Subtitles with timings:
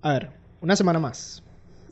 [0.00, 1.42] A ver, una semana más.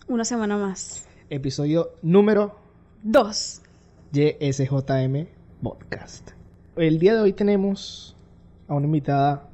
[0.07, 1.09] Una semana más.
[1.29, 2.55] Episodio número
[3.03, 3.63] Dos.
[4.13, 5.27] YSJM
[5.61, 6.31] Podcast.
[6.77, 8.17] El día de hoy tenemos
[8.69, 9.49] a una invitada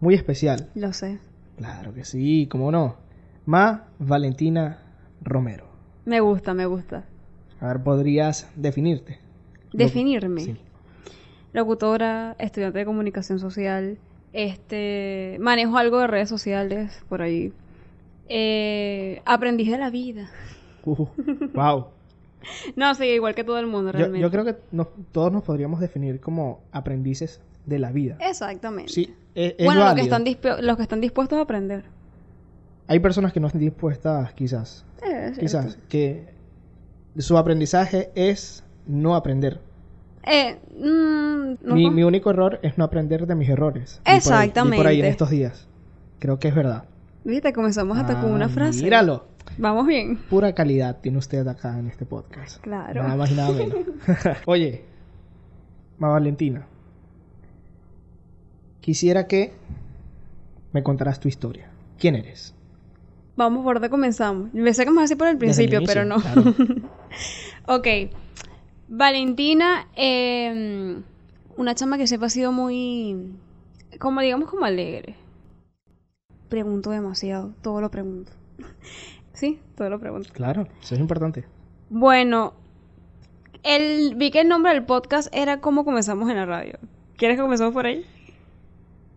[0.00, 0.68] muy especial.
[0.74, 1.18] Lo sé.
[1.56, 2.96] Claro que sí, cómo no.
[3.46, 4.82] Ma Valentina
[5.22, 5.64] Romero.
[6.04, 7.06] Me gusta, me gusta.
[7.58, 9.18] A ver, ¿podrías definirte?
[9.72, 10.42] Definirme.
[10.42, 10.56] Sí.
[11.54, 13.96] Locutora, estudiante de comunicación social.
[14.34, 15.38] Este.
[15.40, 17.54] Manejo algo de redes sociales por ahí.
[18.28, 20.30] Eh, aprendiz de la vida.
[20.84, 21.06] Uh,
[21.54, 21.86] wow.
[22.76, 24.20] No, sí, igual que todo el mundo realmente.
[24.20, 28.16] yo creo que nos- todos nos podríamos definir como aprendices de la vida.
[28.20, 28.92] Exactamente.
[28.92, 30.24] Sí, e- es, bueno, los que, están
[30.64, 31.84] los que están dispuestos a aprender.
[32.86, 35.82] Hay personas que no están dispuestas, quizás, Eh, quizás, cierto.
[35.88, 36.26] que
[37.18, 39.60] su aprendizaje es no aprender.
[40.24, 44.00] Eh, mm, no mi, mi único error es no aprender de mis errores.
[44.06, 45.08] Vi por ahí- por ahí en Exactamente.
[45.08, 45.68] estos días.
[46.18, 46.84] Creo que es verdad.
[47.24, 48.82] Viste, comenzamos hasta con Ah, una frase.
[48.82, 49.26] Míralo.
[49.58, 50.16] Vamos bien.
[50.30, 52.60] Pura calidad tiene usted acá en este podcast.
[52.62, 53.02] Claro.
[53.02, 53.78] Nada más y nada menos.
[54.46, 54.84] Oye,
[55.98, 56.66] Ma Valentina.
[58.80, 59.52] Quisiera que
[60.72, 61.68] me contaras tu historia.
[61.98, 62.54] ¿Quién eres?
[63.36, 64.52] Vamos por dónde comenzamos.
[64.54, 66.16] Me sé que vamos a decir por el principio, inicio, pero no.
[66.20, 66.54] claro.
[67.66, 67.86] ok.
[68.88, 70.96] Valentina, eh,
[71.56, 73.32] una chama que sepa ha sido muy,
[73.98, 75.14] como digamos, como alegre.
[76.48, 78.32] Pregunto demasiado, todo lo pregunto.
[79.32, 80.30] sí, todo lo pregunto.
[80.32, 81.44] Claro, eso es importante.
[81.90, 82.54] Bueno,
[83.62, 86.78] el, vi que el nombre del podcast era cómo comenzamos en la radio.
[87.16, 88.04] ¿Quieres que comencemos por ahí?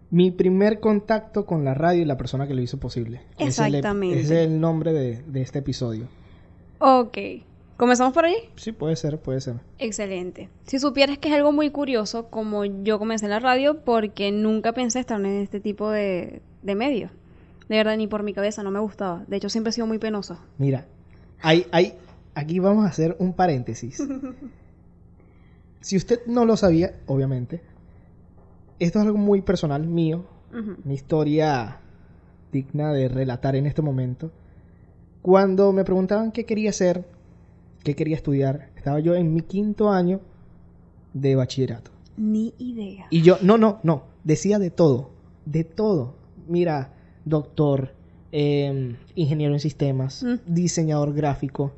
[0.10, 3.22] Mi primer contacto con la radio y la persona que lo hizo posible.
[3.38, 4.20] Ese es el- Exactamente.
[4.20, 6.08] Ese es el nombre de, de este episodio.
[6.80, 7.18] Ok.
[7.78, 8.36] ¿Comenzamos por ahí?
[8.58, 9.56] Sí, puede ser, puede ser.
[9.80, 10.50] Excelente.
[10.66, 14.74] Si supieras que es algo muy curioso, como yo comencé en la radio, porque nunca
[14.74, 17.10] pensé estar en este tipo de, de medio.
[17.72, 19.24] De verdad, ni por mi cabeza, no me gustaba.
[19.30, 20.40] De hecho, siempre he sido muy penosa.
[20.58, 20.88] Mira,
[21.40, 21.94] hay, hay,
[22.36, 24.04] aquí vamos a hacer un paréntesis.
[25.80, 27.64] Si usted no lo sabía, obviamente,
[28.78, 30.26] esto es algo muy personal mío,
[30.84, 31.80] mi historia
[32.52, 34.32] digna de relatar en este momento.
[35.24, 37.04] Cuando me preguntaban qué quería hacer,
[37.84, 40.20] qué quería estudiar, estaba yo en mi quinto año
[41.16, 41.90] de bachillerato.
[42.16, 43.08] Ni idea.
[43.10, 45.10] Y yo, no, no, no, decía de todo,
[45.48, 46.14] de todo.
[46.48, 46.94] Mira,
[47.26, 47.94] doctor,
[48.32, 50.36] eh, ingeniero en sistemas, Mm.
[50.46, 51.74] diseñador gráfico.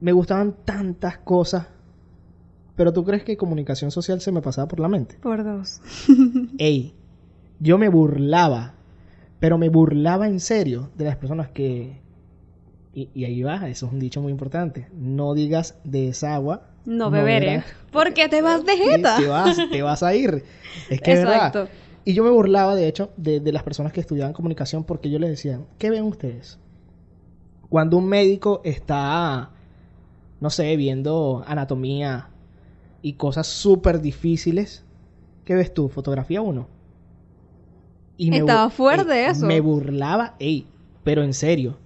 [0.00, 1.66] Me gustaban tantas cosas.
[2.76, 5.16] Pero tú crees que comunicación social se me pasaba por la mente.
[5.22, 5.80] Por dos.
[6.58, 6.94] Ey,
[7.60, 8.74] yo me burlaba,
[9.40, 12.00] pero me burlaba en serio de las personas que...
[12.94, 14.88] Y, y ahí va, eso es un dicho muy importante.
[14.94, 16.68] No digas de esa agua.
[16.84, 17.46] No beberé.
[17.46, 17.64] beberás.
[17.90, 19.16] Porque te vas de jeta.
[19.18, 20.42] te vas, te vas a ir.
[20.90, 21.68] Es que es verdad.
[22.04, 25.18] Y yo me burlaba, de hecho, de, de las personas que estudiaban comunicación porque yo
[25.18, 26.58] les decía, ¿qué ven ustedes?
[27.68, 29.50] Cuando un médico está,
[30.40, 32.28] no sé, viendo anatomía
[33.02, 34.84] y cosas súper difíciles,
[35.44, 35.88] ¿qué ves tú?
[35.88, 36.66] Fotografía 1.
[38.18, 39.46] Y bu- Estaba fuerte ey, eso.
[39.46, 40.66] Me burlaba, ey,
[41.04, 41.76] pero en serio.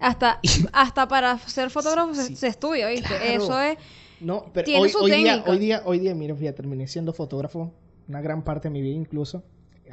[0.00, 0.40] Hasta,
[0.72, 2.36] hasta para ser fotógrafo se- Sí.
[2.36, 3.08] se, estudia, ¿viste?
[3.08, 3.44] Claro.
[3.44, 3.78] Eso es...
[4.20, 7.70] No, pero hoy, día, hoy día, hoy día, mira, fíjate, terminé siendo fotógrafo
[8.08, 9.42] una gran parte de mi vida incluso.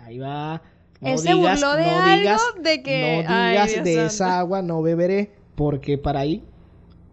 [0.04, 0.62] Ahí va.
[1.02, 4.02] No Él se burló de no algo digas, de que- No digas de santo.
[4.06, 6.44] esa agua no beberé, porque para ahí,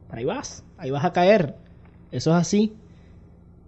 [0.08, 1.56] para ahí vas, ahí vas a caer.
[2.10, 2.74] Eso es así.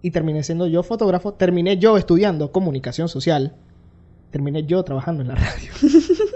[0.03, 3.57] Y terminé siendo yo fotógrafo, terminé yo estudiando comunicación social,
[4.31, 5.71] terminé yo trabajando en la radio.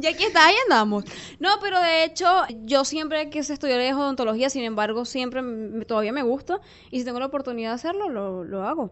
[0.00, 1.04] Y aquí está, ahí andamos.
[1.38, 2.26] No, pero de hecho,
[2.64, 5.40] yo siempre quise estudiar odontología, sin embargo, siempre
[5.86, 6.60] todavía me gusta.
[6.90, 8.90] Y si tengo la oportunidad de hacerlo, lo, lo hago.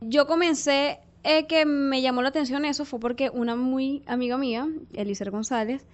[0.00, 4.66] Yo comencé, eh, que me llamó la atención eso, fue porque una muy amiga mía,
[4.94, 5.84] Elícer González,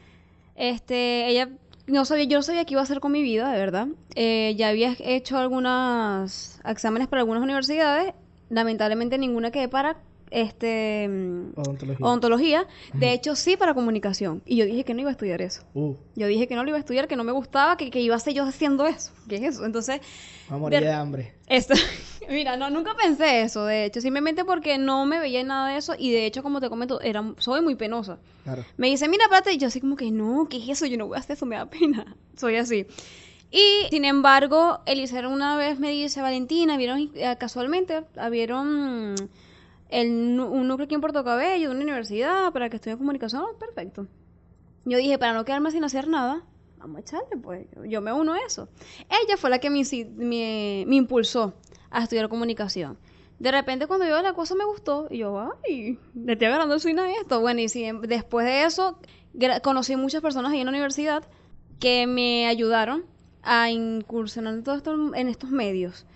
[0.54, 1.50] este, ella
[1.88, 3.88] no sabía, yo no sabía qué iba a hacer con mi vida, de verdad.
[4.14, 8.14] Eh, ya había hecho algunos exámenes para algunas universidades,
[8.48, 9.96] lamentablemente ninguna quedé para
[10.30, 12.06] este mm, Odontología.
[12.06, 14.42] odontología, de hecho sí para comunicación.
[14.46, 15.62] Y yo dije que no iba a estudiar eso.
[15.74, 18.00] Uh, Yo dije que no lo iba a estudiar, que no me gustaba, que, que
[18.00, 19.12] iba a ser yo haciendo eso.
[19.28, 19.64] ¿Qué es eso?
[19.64, 20.00] Entonces,
[20.48, 21.34] vamos a morir De- de hambre.
[21.46, 21.74] esto,
[22.28, 25.78] mira, no, nunca pensé eso, de hecho, simplemente porque no me veía en nada de
[25.78, 28.18] eso y de hecho, como te comento, era, soy muy penosa.
[28.44, 28.64] Claro.
[28.76, 30.86] Me dice, mira, espérate, y yo así como que no, ¿qué es eso?
[30.86, 32.16] Yo no voy a hacer eso, me da pena.
[32.36, 32.86] Soy así.
[33.50, 39.14] Y sin embargo, Eliezer una vez me dice, Valentina, vieron eh, casualmente, vieron
[39.88, 43.44] el, un núcleo aquí en Puerto Cabello, de una universidad, para que estudie comunicación.
[43.58, 44.06] Perfecto.
[44.84, 46.44] Yo dije, para no quedarme sin hacer nada,
[46.78, 47.66] vamos a echarle, pues.
[47.88, 48.68] Yo me uno a eso.
[49.08, 49.82] Ella fue la que me,
[50.16, 51.54] me, impulsó
[51.90, 52.98] a estudiar comunicación.
[53.38, 56.80] De repente cuando yo la cosa me gustó, y yo, ay, le estoy agarrando el
[56.80, 57.40] swing a esto.
[57.40, 57.66] Bueno, y
[58.06, 58.98] después de eso,
[59.62, 61.24] conocí muchas personas ahí en la universidad
[61.80, 63.04] que me ayudaron
[63.42, 66.06] a incursionar en, en estos medios.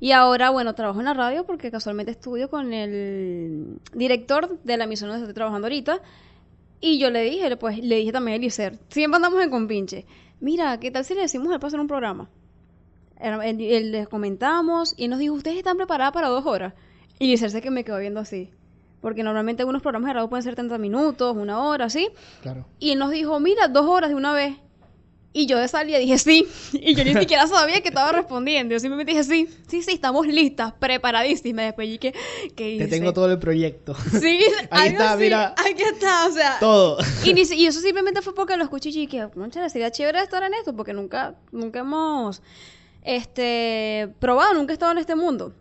[0.00, 4.84] Y ahora, bueno, trabajo en la radio porque casualmente estudio con el director de la
[4.84, 6.00] emisora donde estoy trabajando ahorita.
[6.80, 10.06] Y yo le dije, pues, le dije también a Eliezer, siempre andamos en compinche.
[10.40, 12.30] Mira, ¿qué tal si le decimos al hacer un programa?
[13.20, 16.74] Les comentamos y nos dijo, ¿ustedes están preparadas para dos horas?
[17.18, 18.50] Y Eliezer se que me quedó viendo así.
[19.00, 22.08] Porque normalmente algunos programas de radio pueden ser 30 minutos, una hora, ¿sí?
[22.42, 22.66] Claro.
[22.78, 24.56] Y él nos dijo, mira, dos horas de una vez.
[25.40, 26.48] Y yo de salida dije sí.
[26.72, 28.72] Y yo ni siquiera sabía que estaba respondiendo.
[28.72, 29.48] Yo simplemente dije sí.
[29.68, 31.66] Sí, sí, estamos listas, preparadísimas.
[31.66, 32.12] Después dije,
[32.56, 32.84] ¿qué hice?
[32.86, 33.94] Te tengo todo el proyecto.
[34.20, 34.40] Sí,
[34.70, 35.22] Ahí está, así.
[35.22, 35.54] mira.
[35.56, 36.56] Aquí está, o sea.
[36.58, 36.98] todo.
[37.24, 40.20] Y, ni si- y eso simplemente fue porque lo escuché y dije, concha, sería chévere
[40.22, 42.42] estar en esto, porque nunca, nunca hemos
[43.04, 45.52] este, probado, nunca he estado en este mundo.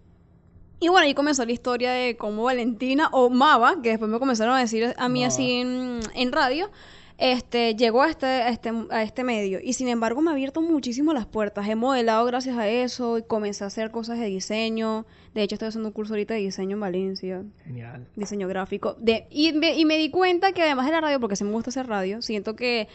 [0.79, 4.53] Y bueno, ahí comenzó la historia de cómo Valentina o Mava, que después me comenzaron
[4.55, 5.27] a decir a mí Mava.
[5.27, 6.69] así en, en radio,
[7.17, 9.59] este, llegó a este, a, este, a este medio.
[9.61, 11.67] Y sin embargo me ha abierto muchísimo las puertas.
[11.67, 15.05] He modelado gracias a eso y comencé a hacer cosas de diseño.
[15.33, 18.07] De hecho, estoy haciendo un curso ahorita de diseño en Valencia Genial.
[18.15, 18.95] diseño gráfico.
[18.99, 21.51] De, y, me, y me di cuenta que además de la radio, porque se me
[21.51, 22.87] gusta hacer radio, siento que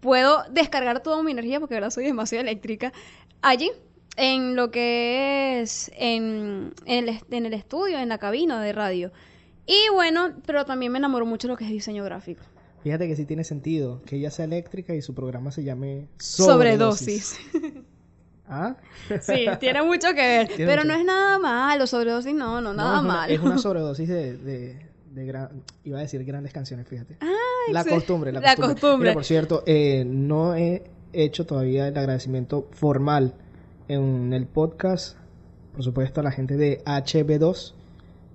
[0.00, 2.92] puedo descargar toda mi energía, porque ahora soy demasiado eléctrica,
[3.42, 3.70] allí,
[4.16, 9.12] en lo que es en, en, el, en el estudio, en la cabina de radio.
[9.66, 12.42] Y bueno, pero también me enamoró mucho lo que es diseño gráfico.
[12.86, 17.36] Fíjate que sí tiene sentido que ella sea eléctrica y su programa se llame Sobredosis.
[18.48, 18.76] ¿Ah?
[19.22, 20.46] Sí, tiene mucho que ver.
[20.46, 20.94] Tiene pero mucho.
[20.94, 23.34] no es nada malo, sobredosis no, no, nada es una, malo.
[23.34, 27.16] Es una sobredosis de, de, de gran- iba a decir grandes canciones, fíjate.
[27.22, 27.26] Ah,
[27.72, 28.74] la costumbre, la La costumbre.
[28.74, 29.08] costumbre.
[29.08, 33.34] Mira, por cierto, eh, no he hecho todavía el agradecimiento formal
[33.88, 35.16] en el podcast,
[35.72, 37.72] por supuesto, a la gente de HB2,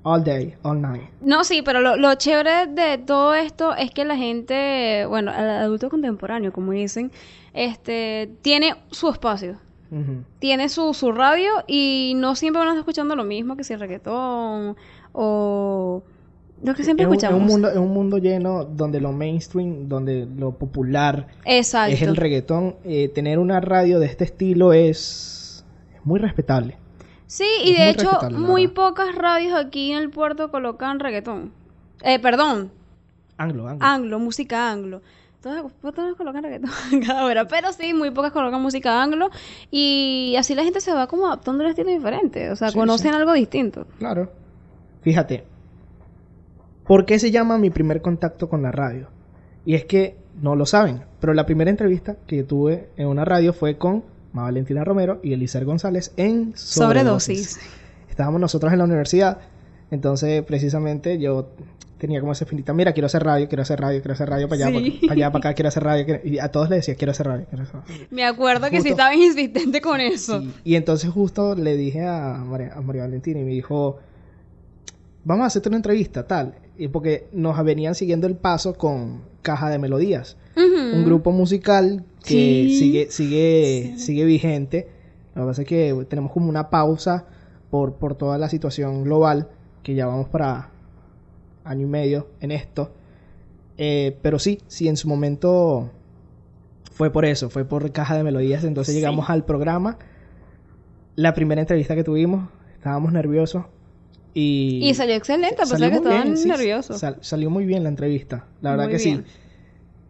[0.02, 1.02] All day, all night.
[1.20, 5.48] No, sí, pero lo, lo chévere de todo esto es que la gente, bueno, el
[5.50, 7.10] adulto contemporáneo, como dicen,
[7.52, 9.58] este, tiene su espacio.
[10.38, 13.72] Tiene su, su radio y no siempre van a estar escuchando lo mismo que si
[13.72, 14.76] el reggaetón
[15.12, 16.02] o
[16.62, 17.40] lo que siempre es, un, es escuchamos.
[17.40, 21.94] un mundo, es un mundo lleno donde lo mainstream, donde lo popular Exacto.
[21.94, 22.76] es el reggaetón.
[22.84, 25.64] Eh, tener una radio de este estilo es,
[26.04, 26.78] muy respetable.
[27.26, 31.52] Sí, y Es de hecho, muy pocas radios aquí en el puerto colocan reggaetón.
[32.02, 32.70] Eh, perdón,
[33.36, 33.84] Anglo, anglo.
[33.84, 35.02] anglo, música anglo.
[35.46, 36.70] Todas, pues, todas colocan reggaetón
[37.06, 39.30] cada hora, pero sí, muy pocas colocan música anglo.
[39.70, 42.50] Y así la gente se va como adaptando un estilo diferente.
[42.50, 43.16] O sea, Sí, conocen sí.
[43.16, 43.86] algo distinto.
[44.00, 44.32] Claro.
[45.02, 45.44] Fíjate.
[46.84, 49.06] ¿Por qué se llama mi primer contacto con la radio?
[49.64, 53.52] Y es que no lo saben, pero la primera entrevista que tuve en una radio
[53.52, 57.52] fue con Ma Valentina Romero y Elícer González en Sobredosis.
[57.52, 57.60] Sobredosis.
[58.10, 59.38] Estábamos nosotros en la universidad,
[59.90, 61.48] entonces precisamente yo
[61.98, 64.66] tenía como esa finita, mira, quiero hacer radio, quiero hacer radio, quiero hacer radio para
[64.68, 64.98] allá, Sí.
[65.00, 67.26] para, allá, para acá, quiero hacer radio, quiero- y a todos les decía, quiero hacer
[67.26, 68.06] radio, quiero hacer radio.
[68.10, 70.40] Me acuerdo que sí estabas insistente con eso.
[70.42, 73.98] Sí, Y entonces justo le dije a María, a María Valentina y me dijo,
[75.24, 76.54] vamos a hacerte una entrevista, tal.
[76.78, 82.28] Y porque nos venían siguiendo el paso con Caja de Melodías, un grupo musical que
[82.68, 82.78] Sí.
[82.78, 84.88] sigue, sigue, sigue vigente.
[85.34, 87.24] Lo que pasa es que tenemos como una pausa
[87.70, 89.48] por, por toda la situación global,
[89.86, 90.70] que ya vamos para
[91.62, 92.90] año y medio en esto.
[93.78, 95.92] Eh, pero sí, sí, en su momento
[96.90, 98.64] fue por eso, fue por caja de melodías.
[98.64, 98.98] Entonces Sí.
[99.00, 99.96] llegamos al programa.
[101.14, 103.62] La primera entrevista que tuvimos, estábamos nerviosos.
[104.34, 106.98] Y, Y salió excelente, a pesar que muy bien, estaban sí, nerviosos.
[106.98, 109.24] sal- salió muy bien la entrevista, la verdad Muy que bien.
[109.24, 109.32] sí.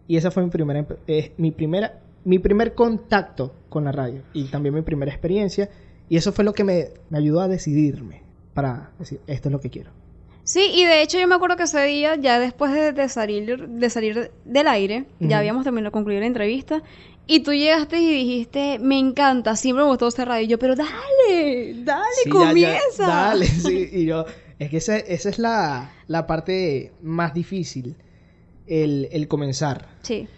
[0.09, 4.45] Y esa fue mi primera, eh, mi primera, mi primer contacto con la radio y
[4.45, 5.69] también mi primera experiencia.
[6.09, 8.23] Y eso fue lo que me, me ayudó a decidirme
[8.57, 9.91] para decir, esto es lo que quiero.
[10.43, 13.69] Sí, y de hecho yo me acuerdo que ese día, ya después de, de salir,
[13.69, 16.83] de salir del aire, ya habíamos terminado de concluir la entrevista,
[17.29, 20.45] Y tú llegaste y dijiste, me encanta, siempre me gustó hacer radio.
[20.45, 23.07] Y yo, pero dale, dale, Sí, ya, ya, comienza.
[23.07, 23.89] dale, sí.
[23.93, 24.25] Y yo,
[24.61, 27.97] es que esa, esa es la, la parte más difícil,
[28.69, 29.89] el, el comenzar.
[30.03, 30.29] Sí.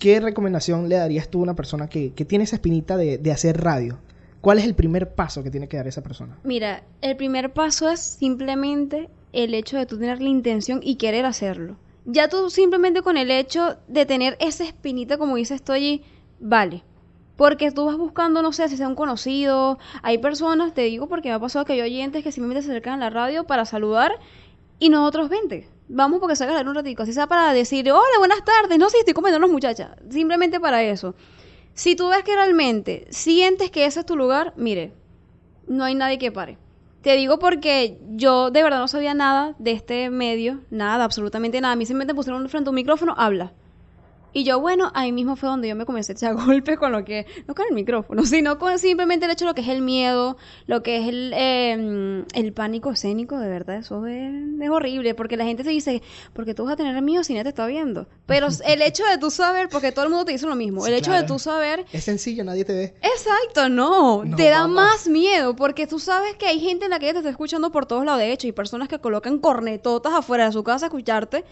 [0.00, 3.30] ¿Qué recomendación le darías tú a una persona que, que tiene esa espinita de, de
[3.30, 3.98] hacer radio?
[4.40, 6.38] ¿Cuál es el primer paso que tiene que dar esa persona?
[6.44, 11.26] Mira, el primer paso es simplemente el hecho de tú tener la intención y querer
[11.26, 11.76] hacerlo.
[12.06, 16.02] Ya tú simplemente con el hecho de tener esa espinita, como dices tú allí,
[16.38, 16.82] vale.
[17.36, 19.78] Porque tú vas buscando, no sé, si sea un conocido.
[20.02, 22.94] Hay personas, te digo porque me ha pasado que hay oyentes que simplemente se acercan
[22.94, 24.12] a la radio para saludar
[24.78, 25.68] y nosotros vente.
[25.88, 27.02] Vamos porque salgas a hablar un ratico.
[27.02, 28.78] Así sea para decir, hola, buenas tardes.
[28.78, 29.90] No sé, estoy comiendo unos muchachas.
[30.08, 31.14] Simplemente para eso.
[31.74, 34.92] Si tú ves que realmente sientes que ese es tu lugar, mire,
[35.66, 36.58] no hay nadie que pare.
[37.02, 41.72] Te digo porque yo de verdad no sabía nada de este medio, nada, absolutamente nada.
[41.72, 43.52] A mí simplemente pusieron frente a un micrófono, habla.
[44.32, 47.04] Y yo, bueno, ahí mismo fue donde yo me comencé a echar golpes con lo
[47.04, 49.82] que, no con el micrófono, sino con simplemente el hecho de lo que es el
[49.82, 55.14] miedo, lo que es el, eh, el pánico escénico, de verdad, eso es, es horrible,
[55.14, 57.66] porque la gente se dice, porque tú vas a tener miedo si nadie te está
[57.66, 58.06] viendo.
[58.26, 60.90] Pero el hecho de tú saber, porque todo el mundo te dice lo mismo, Sí,
[60.90, 61.22] el hecho claro.
[61.22, 62.94] de tú saber Es sencillo, nadie te ve.
[63.02, 64.24] Exacto, no.
[64.24, 67.18] No, te da más miedo porque tú sabes que hay gente en la que te
[67.18, 68.20] está escuchando por todos lados.
[68.20, 71.44] De hecho, hay personas que colocan cornetotas afuera de su casa a escucharte.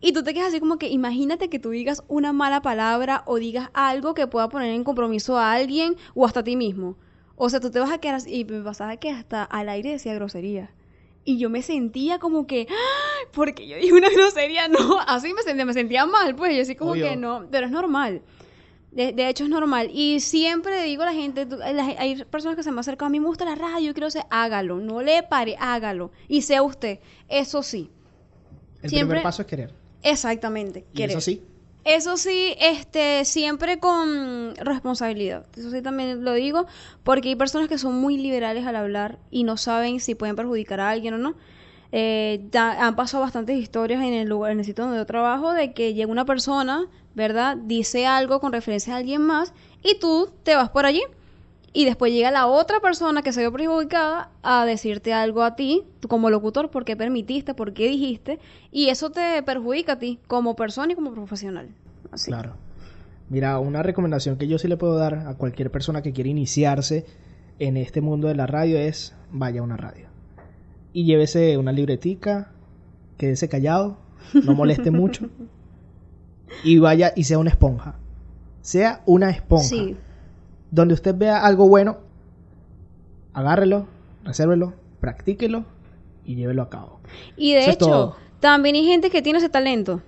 [0.00, 3.36] Y tú te quedas así como que imagínate que tú digas una mala palabra o
[3.36, 6.96] digas algo que pueda poner en compromiso a alguien o hasta a ti mismo.
[7.34, 9.90] O sea, tú te vas a quedar así- y me pasaba que hasta al aire
[9.92, 10.70] decía grosería.
[11.24, 13.28] Y yo me sentía como que, ¡Ah!
[13.32, 16.76] porque yo dije una grosería, no, así me sentía, me sentía mal, pues, yo así
[16.76, 17.04] como Obvio.
[17.08, 18.22] que no, pero es normal.
[18.92, 19.90] De, de hecho es normal.
[19.92, 23.06] Y siempre digo a la gente, tú- la ge- hay personas que se me acercan,
[23.06, 26.12] a mí me gusta la radio, yo quiero ser, hágalo, no le pare, hágalo.
[26.28, 27.90] Y sea usted, eso sí,
[28.82, 29.74] El Siempre- primer paso es querer.
[30.02, 30.84] Exactamente.
[30.92, 31.42] Y eso sí,
[31.84, 35.46] Eso sí, este, siempre con responsabilidad.
[35.56, 36.66] Eso sí también lo digo,
[37.04, 40.80] porque hay personas que son muy liberales al hablar y no saben si pueden perjudicar
[40.80, 41.34] a alguien o no.
[41.92, 45.52] Eh, ya han pasado bastantes historias en el lugar, en el sitio donde yo trabajo,
[45.52, 47.56] de que llega una persona, ¿verdad?
[47.56, 51.02] Dice algo con referencia a alguien más y tú te vas por allí
[51.76, 55.84] y después llega la otra persona que se vio perjudicada a decirte algo a ti,
[56.00, 58.38] tú como locutor, por qué permitiste, por qué dijiste,
[58.72, 61.68] y eso te perjudica a ti como persona y como profesional.
[62.10, 62.30] Así.
[62.30, 62.54] claro.
[63.28, 67.04] Mira, una recomendación que yo sí le puedo dar a cualquier persona que quiere iniciarse
[67.58, 70.06] en este mundo de la radio es vaya a una radio.
[70.94, 72.52] Y llévese una libretica,
[73.18, 73.98] quédese callado,
[74.32, 75.28] no moleste mucho.
[76.62, 77.96] Y vaya y sea una esponja.
[78.62, 79.64] Sea una esponja.
[79.64, 79.96] Sí,
[80.70, 81.98] Donde usted vea algo bueno,
[83.32, 83.86] agárrelo,
[84.24, 85.64] resérvelo, practíquelo
[86.24, 87.00] y llévelo a cabo.
[87.36, 90.02] y de Eso hecho, también hay gente que tiene ese talento.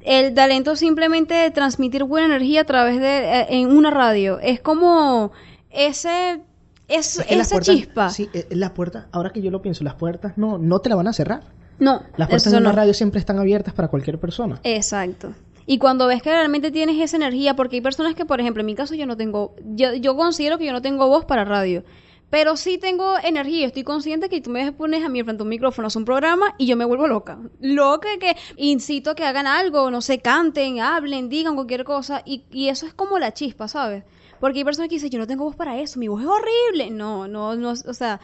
[0.00, 4.38] El talento simplemente de transmitir buena energía a través de eh, en una radio.
[4.40, 5.32] Es como
[5.70, 6.40] ese
[6.86, 8.10] es, Es que las esa puertas- chispa.
[8.10, 11.08] Sí, las puertas, ahora que yo lo pienso, las puertas no, no te la van
[11.08, 11.42] a cerrar.
[11.80, 12.76] No, Las puertas de una no.
[12.76, 14.58] radio siempre están abiertas para cualquier persona.
[14.64, 15.32] Exacto.
[15.70, 18.66] Y cuando ves que realmente tienes esa energía, porque hay personas que, por ejemplo, en
[18.66, 21.84] mi caso yo no tengo, yo, yo considero que yo no tengo voz para radio,
[22.30, 25.50] pero sí tengo energía, estoy consciente que tú me pones a mí frente a un
[25.50, 27.38] micrófono, haces un programa y yo me vuelvo loca.
[27.60, 32.44] Loca que incito a que hagan algo, no sé, canten, hablen, digan cualquier cosa, y,
[32.50, 34.04] y eso es como la chispa, ¿sabes?
[34.40, 36.90] Porque hay personas que dicen, yo no tengo voz para eso, mi voz es horrible.
[36.90, 38.20] No, no, no, o sea,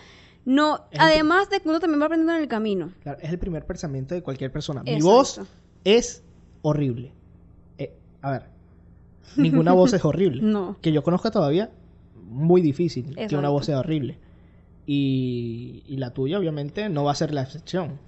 [0.46, 2.92] no, Es además de que uno también va aprendiendo en el camino.
[3.02, 4.82] Claro, es el primer pensamiento de cualquier persona.
[4.82, 5.10] Mi Exacto.
[5.10, 5.40] voz
[5.84, 6.22] es
[6.62, 7.12] horrible.
[8.24, 8.42] A ver,
[9.36, 10.40] ninguna voz es horrible.
[10.42, 10.76] No.
[10.80, 11.70] Que yo conozca todavía,
[12.28, 14.18] muy difícil que una voz sea horrible.
[14.86, 17.98] Y, y la tuya, obviamente, no va a ser la excepción.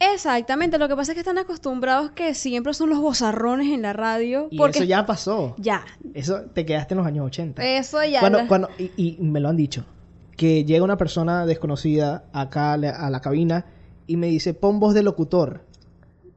[0.00, 3.92] Exactamente, lo que pasa es que están acostumbrados que siempre son los bozarrones en la
[3.92, 4.48] radio.
[4.50, 5.54] Y porque eso ya pasó.
[5.58, 7.64] ya, Eso te quedaste en los años 80.
[7.64, 8.20] eso ya.
[8.20, 9.84] Cuando, la- cuando, y, y me lo han dicho,
[10.36, 13.66] que llega una persona desconocida acá a la, a la cabina
[14.06, 15.64] y me dice, pon voz de locutor.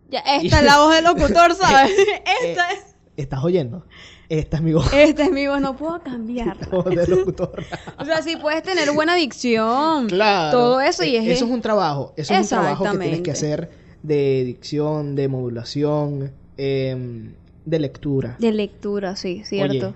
[0.09, 1.91] ya, esta es la voz del locutor, ¿sabes?
[2.43, 2.86] esta, Eh, es,
[3.17, 3.83] ¿Estás oyendo?
[4.29, 6.67] Esta es mi voz, esta es mi voz, no puedo cambiarla.
[6.71, 7.63] voz de locutor.
[7.99, 10.07] O sea, sí puedes tener buena dicción.
[10.07, 10.57] claro.
[10.57, 11.37] Todo eso y Eh, es...
[11.37, 12.13] Eso es un trabajo.
[12.15, 13.71] Eso es un trabajo que tienes que hacer
[14.03, 17.33] de dicción, de modulación, em,
[17.65, 18.35] de lectura.
[18.39, 19.95] De lectura, sí, cierto.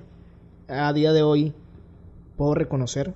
[0.68, 1.54] Oye, a día de hoy
[2.38, 3.14] puedo reconocer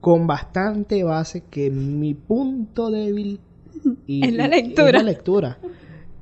[0.00, 3.38] con bastante base que mi punto débil
[4.08, 4.88] y- Es la y- lectura.
[4.88, 5.58] es la lectura.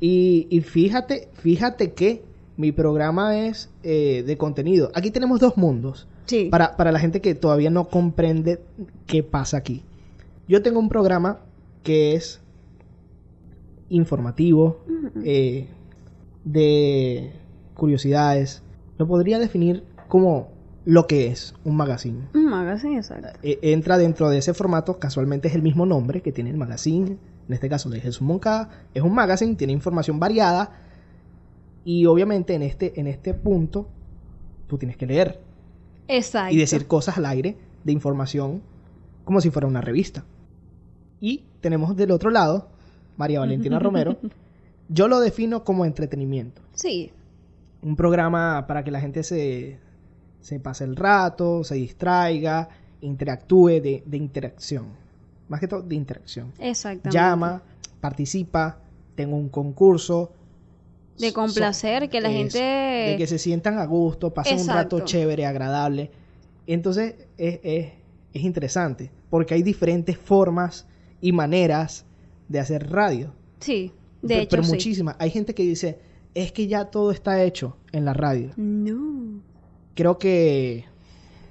[0.00, 2.22] Y, y fíjate, fíjate que
[2.56, 4.90] mi programa es eh, de contenido.
[4.94, 6.06] Aquí tenemos dos mundos.
[6.26, 6.48] Sí.
[6.50, 8.60] Para, para la gente que todavía no comprende
[9.06, 9.82] qué pasa aquí.
[10.48, 11.40] Yo tengo un programa
[11.82, 12.40] que es
[13.88, 14.80] informativo,
[15.24, 15.68] eh,
[16.44, 17.32] de
[17.74, 18.62] curiosidades.
[18.98, 20.48] Lo podría definir como
[20.84, 22.28] lo que es un magazine.
[22.34, 23.28] Un magazine, exacto.
[23.42, 27.16] E- entra dentro de ese formato, casualmente es el mismo nombre que tiene el magazine,
[27.48, 30.80] en este caso de Jesús Moncada, es un magazine, tiene información variada
[31.84, 33.88] y obviamente en este, en este punto
[34.66, 35.40] tú tienes que leer
[36.08, 36.54] Exacto.
[36.54, 38.62] y decir cosas al aire de información
[39.24, 40.24] como si fuera una revista.
[41.20, 42.68] Y tenemos del otro lado,
[43.16, 44.18] María Valentina Romero,
[44.88, 47.10] yo lo defino como entretenimiento Sí,
[47.82, 49.78] un programa para que la gente se,
[50.40, 52.68] se pase el rato, se distraiga,
[53.02, 54.86] interactúe de, de interacción.
[55.48, 56.52] Más que todo de interacción.
[56.58, 57.10] exactamente.
[57.10, 57.62] Llama,
[58.00, 58.78] participa,
[59.14, 60.32] tengo un concurso.
[61.18, 62.58] De complacer, que la gente...
[62.58, 66.10] De que se sientan a gusto, pasen un rato chévere, agradable.
[66.66, 67.92] Entonces es, es-
[68.32, 70.86] es interesante, porque hay diferentes formas
[71.20, 72.04] y maneras
[72.48, 73.32] de hacer radio.
[73.60, 73.92] Sí,
[74.22, 74.70] de hecho pero sí.
[74.72, 75.14] muchísimas.
[75.20, 75.98] Hay gente que dice,
[76.34, 78.50] es que ya todo está hecho en la radio.
[78.56, 79.40] No,
[79.94, 80.84] Creo que,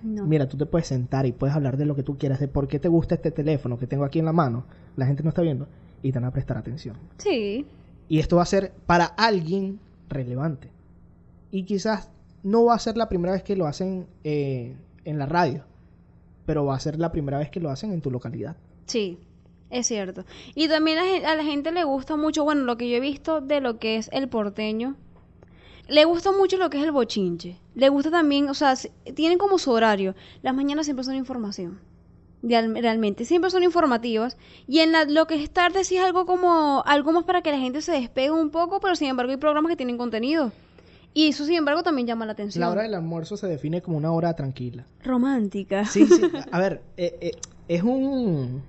[0.02, 0.26] no.
[0.26, 2.68] mira, tú te puedes sentar y puedes hablar de lo que tú quieras, de por
[2.68, 4.66] qué te gusta este teléfono que tengo aquí en la mano.
[4.98, 5.68] La gente no está viendo
[6.02, 6.98] y te van a prestar atención.
[7.18, 7.66] Sí,
[8.14, 10.70] Y esto va a ser para alguien relevante.
[11.50, 12.12] Y quizás
[12.44, 15.64] no va a ser la primera vez que lo hacen eh, en la radio,
[16.46, 18.56] pero va a ser la primera vez que lo hacen en tu localidad.
[18.86, 19.18] sí,
[19.72, 20.26] es cierto.
[20.54, 23.62] Y también a, la gente le gusta mucho, bueno, lo que yo he visto de
[23.62, 24.96] lo que es el porteño,
[25.88, 27.58] le gusta mucho lo que es el bochinche.
[27.74, 28.76] Le gusta también, o sea,
[29.16, 30.14] tienen como su horario.
[30.44, 31.80] Las mañanas siempre son información.
[32.46, 34.38] Real- realmente, siempre son informativas.
[34.68, 37.52] Y en la- lo que es tarde sí es algo como, algo más para que
[37.52, 40.52] la gente se despegue un poco, pero sin embargo hay programas que tienen contenido.
[41.14, 42.60] Y eso sin embargo también llama la atención.
[42.62, 44.86] La hora del almuerzo se define como una hora tranquila.
[45.04, 45.86] Romántica.
[45.86, 46.22] Sí, sí.
[46.52, 47.32] A ver, eh, eh,
[47.68, 48.62] es un,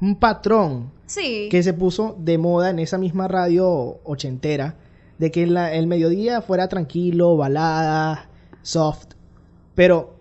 [0.00, 1.48] un patrón Sí.
[1.50, 4.76] que se puso de moda en esa misma radio ochentera,
[5.18, 8.28] de que la- el mediodía fuera tranquilo, balada,
[8.62, 9.14] soft.
[9.74, 10.14] Pero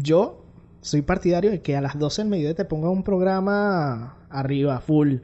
[0.00, 0.41] yo
[0.82, 5.16] soy partidario de que a las 12 del mediodía te ponga un programa arriba, full.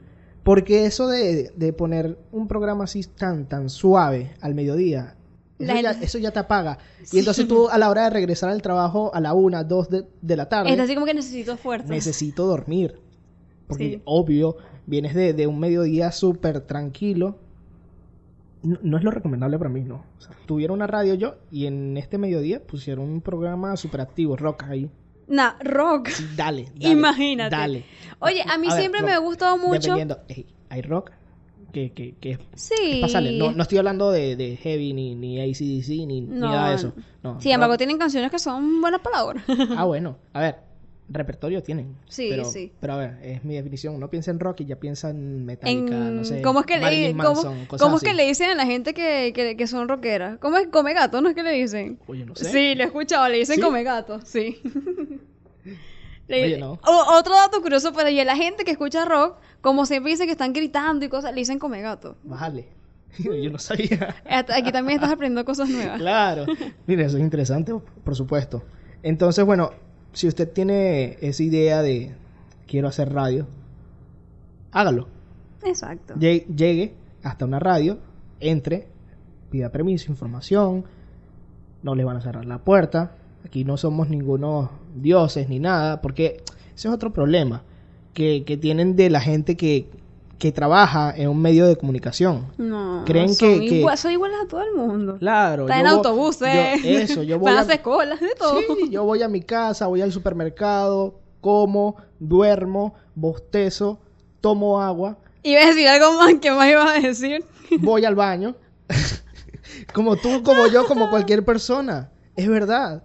[0.43, 5.15] Porque eso de, de poner un programa así tan, tan suave al mediodía,
[5.59, 6.79] eso, La- ya, eso ya te apaga.
[7.11, 10.05] Y entonces tú a la hora de regresar al trabajo a la 1, 2 de,
[10.21, 11.87] de la tarde, Es así como que necesito fuerza.
[11.93, 12.99] necesito dormir.
[13.67, 14.01] Porque Sí.
[14.05, 14.55] obvio,
[14.87, 17.37] vienes de, de un mediodía súper tranquilo.
[18.63, 20.03] No, no es lo recomendable para mí, no.
[20.17, 24.35] O sea, tuviera una radio yo y en este mediodía pusieron un programa súper activo,
[24.35, 24.89] rock ahí.
[25.29, 26.09] Nah, rock.
[26.09, 26.91] Sí, dale, dale.
[26.91, 27.55] Imagínate.
[27.55, 27.85] Dale.
[28.19, 29.09] Oye, a mí ver, siempre rock.
[29.09, 29.95] me ha gustado mucho.
[30.69, 31.11] Hay rock
[31.71, 32.99] que, que, que es Sí.
[33.01, 33.31] pasable.
[33.37, 36.93] No, no estoy hablando de, de heavy ni, ni ACDC ni, ni nada de eso.
[37.23, 39.43] No, Sin embargo, tienen canciones que son buenas palabras.
[39.77, 40.17] Ah, bueno.
[40.33, 40.55] A ver,
[41.09, 41.95] repertorio tienen.
[42.07, 42.71] Sí, pero, sí.
[42.79, 43.99] Pero a ver, es mi definición.
[43.99, 46.41] No piensa en rock y ya piensa en Metallica, En- no sé.
[46.41, 48.93] ¿Cómo es que le, cómo, Manson, cosas cómo es que le dicen a la gente
[48.93, 50.37] que, que, que son rockeras?
[50.39, 51.21] ¿Cómo es come gato?
[51.21, 51.99] ¿No es que le dicen?
[52.07, 52.51] Oye, no sé.
[52.51, 53.61] Sí, lo he escuchado, le dicen ¿Sí?
[53.61, 54.61] come gato, sí.
[56.27, 56.73] Le- Oye, no.
[56.85, 60.33] O- otro dato curioso, pero y la gente que escucha rock, como siempre dicen que
[60.33, 62.17] están gritando y cosas, le dicen come gato.
[62.23, 62.67] Bájale.
[63.17, 64.15] Yo no sabía.
[64.25, 65.97] Aquí también estás aprendiendo cosas nuevas.
[65.99, 66.45] claro.
[66.85, 68.63] Mira, eso es interesante, por supuesto.
[69.01, 69.71] Entonces, bueno,
[70.13, 72.11] si usted tiene esa idea de
[72.67, 73.47] quiero hacer radio,
[74.71, 75.07] hágalo.
[75.63, 76.15] Exacto.
[76.15, 76.93] Lle- Llegue
[77.23, 77.97] hasta una radio,
[78.39, 78.87] entre,
[79.51, 80.85] pida permiso, información,
[81.83, 83.15] no le van a cerrar la puerta.
[83.45, 86.41] Aquí no somos ningunos dioses ni nada, porque
[86.75, 87.63] ese es otro problema
[88.13, 89.87] que, que tienen de la gente que,
[90.39, 92.47] que trabaja en un medio de comunicación.
[92.57, 95.17] No, ¿Creen son que- que- igual- son iguales a todo el mundo.
[95.19, 95.63] Claro.
[95.63, 98.57] Están en autobuses, yo- eso, yo voy van a hacer colas, de todo.
[98.59, 103.99] Sí, yo voy a mi casa, voy al supermercado, como, duermo, bostezo,
[104.41, 107.45] tomo agua, Iba a decir algo más, ¿qué más ibas a decir?
[107.79, 108.55] voy al baño.
[109.93, 112.09] como tú, como yo, como cualquier persona.
[112.35, 113.03] Es verdad.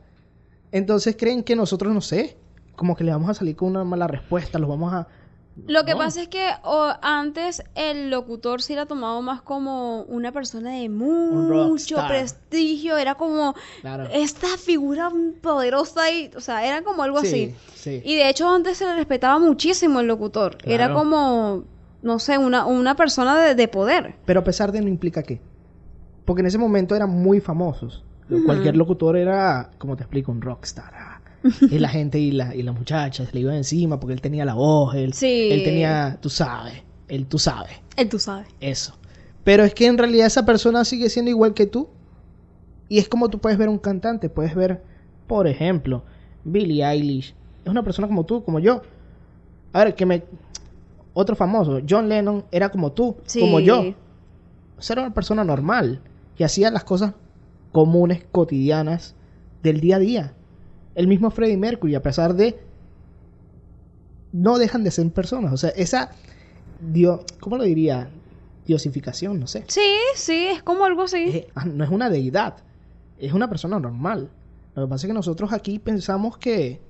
[0.72, 2.36] Entonces creen que nosotros, no sé,
[2.76, 5.06] como que le vamos a salir con una mala respuesta, los vamos a...
[5.68, 5.98] Lo que No.
[5.98, 6.50] pasa es que
[7.00, 13.54] antes el locutor sí era tomado más como una persona de mucho prestigio, era como
[13.80, 14.08] Claro.
[14.12, 17.54] esta figura poderosa y, o sea, era como algo Sí, así.
[17.74, 18.02] sí.
[18.04, 21.64] Y de hecho antes se le respetaba muchísimo el locutor, era como,
[22.02, 24.16] no sé, una, una persona de, de poder.
[24.24, 25.40] Pero a pesar de no implica qué.
[26.24, 28.02] Porque en ese momento eran muy famosos.
[28.46, 31.13] Cualquier locutor era, como te explico, un rockstar.
[31.60, 34.54] Y la gente y, la, y las muchachas le iban encima porque él tenía la
[34.54, 35.48] voz, él, Sí.
[35.50, 36.74] él tenía, tú sabes,
[37.08, 38.46] él tú sabes, Él tú sabes.
[38.60, 38.96] eso.
[39.44, 41.88] Pero es que en realidad esa persona sigue siendo igual que tú.
[42.88, 44.82] Y es como tú puedes ver un cantante, puedes ver,
[45.26, 46.02] por ejemplo,
[46.44, 47.34] Billie Eilish.
[47.64, 48.82] Es una persona como tú, como yo.
[49.72, 50.22] A ver, que me...
[51.12, 53.40] Otro famoso, John Lennon, era como tú, Sí.
[53.40, 53.80] como yo.
[54.78, 56.00] O sea, era una persona normal,
[56.36, 57.12] que hacía las cosas
[57.72, 59.14] comunes, cotidianas
[59.62, 60.32] del día a día.
[60.94, 62.58] El mismo Freddie Mercury, a pesar de...
[64.32, 65.52] No dejan de ser personas.
[65.52, 66.10] O sea, esa...
[66.80, 68.08] Dio, ¿Cómo lo diría?
[68.66, 69.64] Diosificación, no sé.
[69.68, 71.24] Sí, sí, es como algo así.
[71.24, 72.56] Es- ah, no es una deidad.
[73.18, 74.30] Es una persona normal.
[74.74, 76.80] Lo que pasa es que nosotros aquí pensamos que...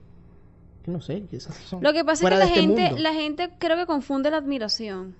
[0.83, 2.99] que no sé, que esas son Lo que pasa es que la este gente, mundo.
[3.03, 5.15] la gente creo que confunde la admiración.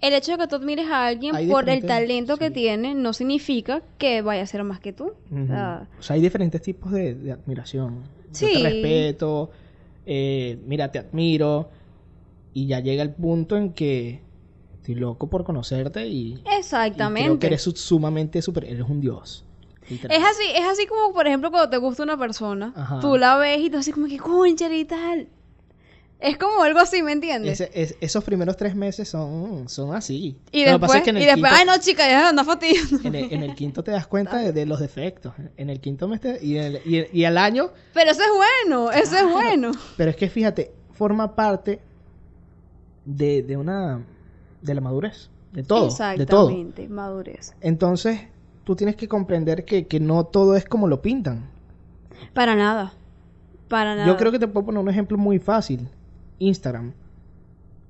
[0.00, 2.52] El hecho de que tú admires a alguien Hay por el talento que sí.
[2.54, 5.04] tiene no significa que vaya a ser más que tú.
[5.30, 5.46] O Ujú.
[5.46, 8.02] sea, O sea, hay diferentes tipos de, de admiración.
[8.28, 8.52] Yo Sí.
[8.52, 9.50] te respeto,
[10.04, 11.70] eh, mira, te admiro.
[12.52, 14.20] Y ya llega el punto en que
[14.76, 17.38] estoy loco por conocerte y, y creo exactamente.
[17.38, 19.44] que eres su- sumamente super, eres un dios.
[19.90, 20.16] literal.
[20.16, 23.00] Es así, es así como, por ejemplo, cuando te gusta una persona, Ajá.
[23.00, 25.28] tú la ves y tú así como que, concha y tal.
[26.18, 27.60] Es como algo así, ¿me entiendes?
[27.60, 30.36] Ese- es- esos primeros tres meses son, son así.
[30.50, 32.28] y Lo que pasa después, es que en y después, quinto- ay no, chica, ya
[32.30, 32.98] anda fastidiando.
[33.08, 35.34] En el, en el quinto te das cuenta de, de los defectos.
[35.58, 38.30] En el quinto mes te- y, el- y, el- y al año Pero eso es
[38.64, 39.72] bueno, eso es bueno.
[39.98, 41.80] Pero es que fíjate, forma parte
[43.04, 44.04] de, de una.
[44.62, 45.28] de la madurez.
[45.52, 45.84] De todo.
[46.16, 46.48] De todo.
[46.48, 47.54] Exactamente, madurez.
[47.60, 48.20] Entonces,
[48.64, 51.48] tú tienes que comprender que, que no todo es como lo pintan.
[52.32, 52.94] Para nada.
[53.68, 54.06] Para nada.
[54.06, 55.88] Yo creo que te puedo poner un ejemplo muy fácil.
[56.38, 56.92] Instagram.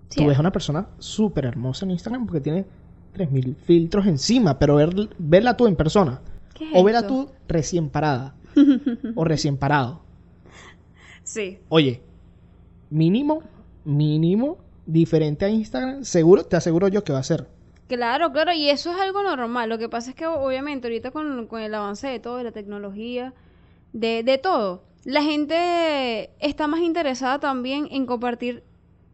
[0.09, 2.64] Sí, Tú ves a una persona súper hermosa en Instagram porque tiene
[3.12, 6.20] 3000 filtros encima, pero ver- verla tú en persona.
[6.54, 7.26] ¿Qué es O verla esto?
[7.26, 8.35] tú recién parada.
[9.14, 10.00] o recién parado.
[11.24, 11.59] Sí.
[11.68, 12.02] Oye,
[12.90, 13.42] mínimo,
[13.85, 17.48] mínimo, diferente a Instagram, seguro, te aseguro yo que va a ser.
[17.88, 19.68] Claro, claro, y eso es algo normal.
[19.68, 22.52] Lo que pasa es que obviamente ahorita con, con el avance de todo, de la
[22.52, 23.32] tecnología,
[23.92, 28.64] de, de todo, la gente está más interesada también en compartir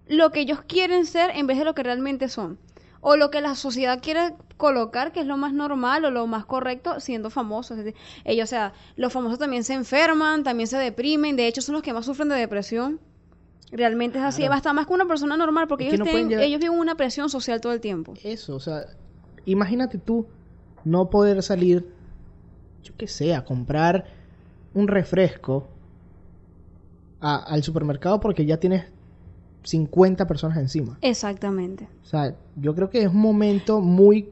[0.08, 2.58] lo que ellos quieren ser en vez de lo que realmente son.
[3.02, 6.46] O lo que la sociedad quiere colocar, que es lo más normal o lo más
[6.46, 7.78] correcto, siendo famosos.
[8.24, 11.82] Ellos, o sea, los famosos también se enferman, también se deprimen, de hecho son los
[11.82, 12.98] que más sufren de depresión.
[13.70, 14.52] Realmente es así, Claro.
[14.54, 17.60] basta más que una persona normal, porque ellos, no tienen- ellos viven una presión social
[17.60, 18.14] todo el tiempo.
[18.24, 18.86] Eso, o sea,
[19.44, 20.26] imagínate tú
[20.84, 21.86] no poder salir,
[22.82, 24.06] yo qué sé, a comprar
[24.74, 25.68] un refresco
[27.22, 28.84] a- al supermercado porque ya tienes
[29.62, 30.98] 50 personas encima.
[31.00, 31.88] Exactamente.
[32.02, 34.28] O sea, yo creo que es un momento muy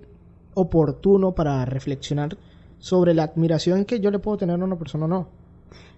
[0.54, 2.36] oportuno para reflexionar
[2.78, 5.28] sobre la admiración que yo le puedo tener a una persona o no.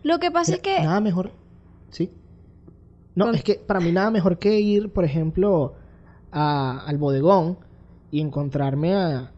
[0.02, 0.84] Lo que pasa Mira, es que...
[0.84, 1.30] Nada mejor.
[1.90, 2.10] Sí.
[3.14, 5.74] No, Con- es que para mí nada mejor que ir, por ejemplo,
[6.30, 7.58] a- al bodegón
[8.10, 9.32] y encontrarme a.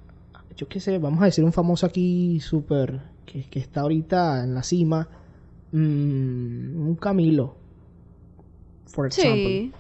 [0.57, 3.01] Yo qué sé, vamos a decir un famoso aquí súper.
[3.27, 5.09] Que, que está ahorita en la cima.
[5.75, 7.57] Mm, un Camilo.
[8.87, 9.11] Example.
[9.11, 9.73] Sí.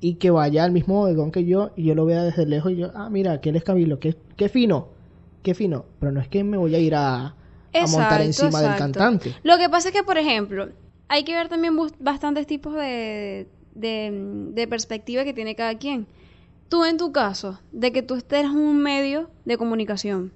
[0.00, 2.76] Y que vaya al mismo bodegón que yo y yo lo vea desde lejos y
[2.76, 4.88] yo, ah, mira, aquel es Camilo, qué, qué fino,
[5.42, 5.86] qué fino.
[5.98, 7.32] Pero no es que me voy a ir a, a
[7.72, 9.34] montar Exacto, encima del cantante.
[9.42, 10.68] Lo que pasa es que, por ejemplo,
[11.08, 14.10] hay que ver también bastantes tipos de, de,
[14.52, 16.06] de perspectiva que tiene cada quien.
[16.68, 20.32] Tú en tu caso, de que tú estés en un medio de comunicación,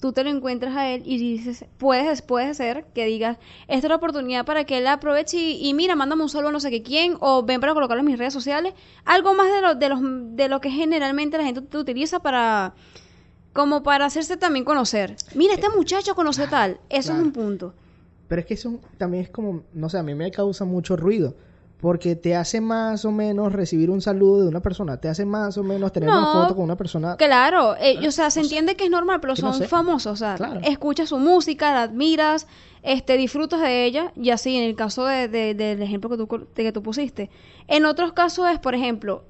[0.00, 3.88] tú te lo encuentras a él y dices, puedes, puede ser que digas, esta es
[3.88, 6.70] la oportunidad para que él aproveche y, y mira, mándame un saludo a no sé
[6.70, 9.88] qué quién, o ven para colocarlo en mis redes sociales, algo más de lo, de
[9.88, 10.00] los,
[10.36, 12.74] de lo que generalmente la gente te utiliza para,
[13.52, 15.16] como para hacerse también conocer.
[15.34, 17.20] Mira, este muchacho conoce tal, eso claro.
[17.20, 17.74] es un punto.
[18.28, 21.34] Pero es que eso también es como, no sé, a mí me causa mucho ruido.
[21.80, 25.58] Porque te hace más o menos recibir un saludo de una persona, te hace más
[25.58, 27.16] o menos tener una foto con una persona.
[27.16, 29.68] Claro, eh, o sea, se entiende que es normal, pero no son sé.
[29.68, 30.60] famosos, o sea, Claro.
[30.64, 32.46] escuchas su música, la admiras,
[32.82, 36.46] este, disfrutas de ella, y así, en el caso de, de- del ejemplo que tú,
[36.54, 37.28] de que tú pusiste.
[37.68, 39.24] En otros casos es, por ejemplo,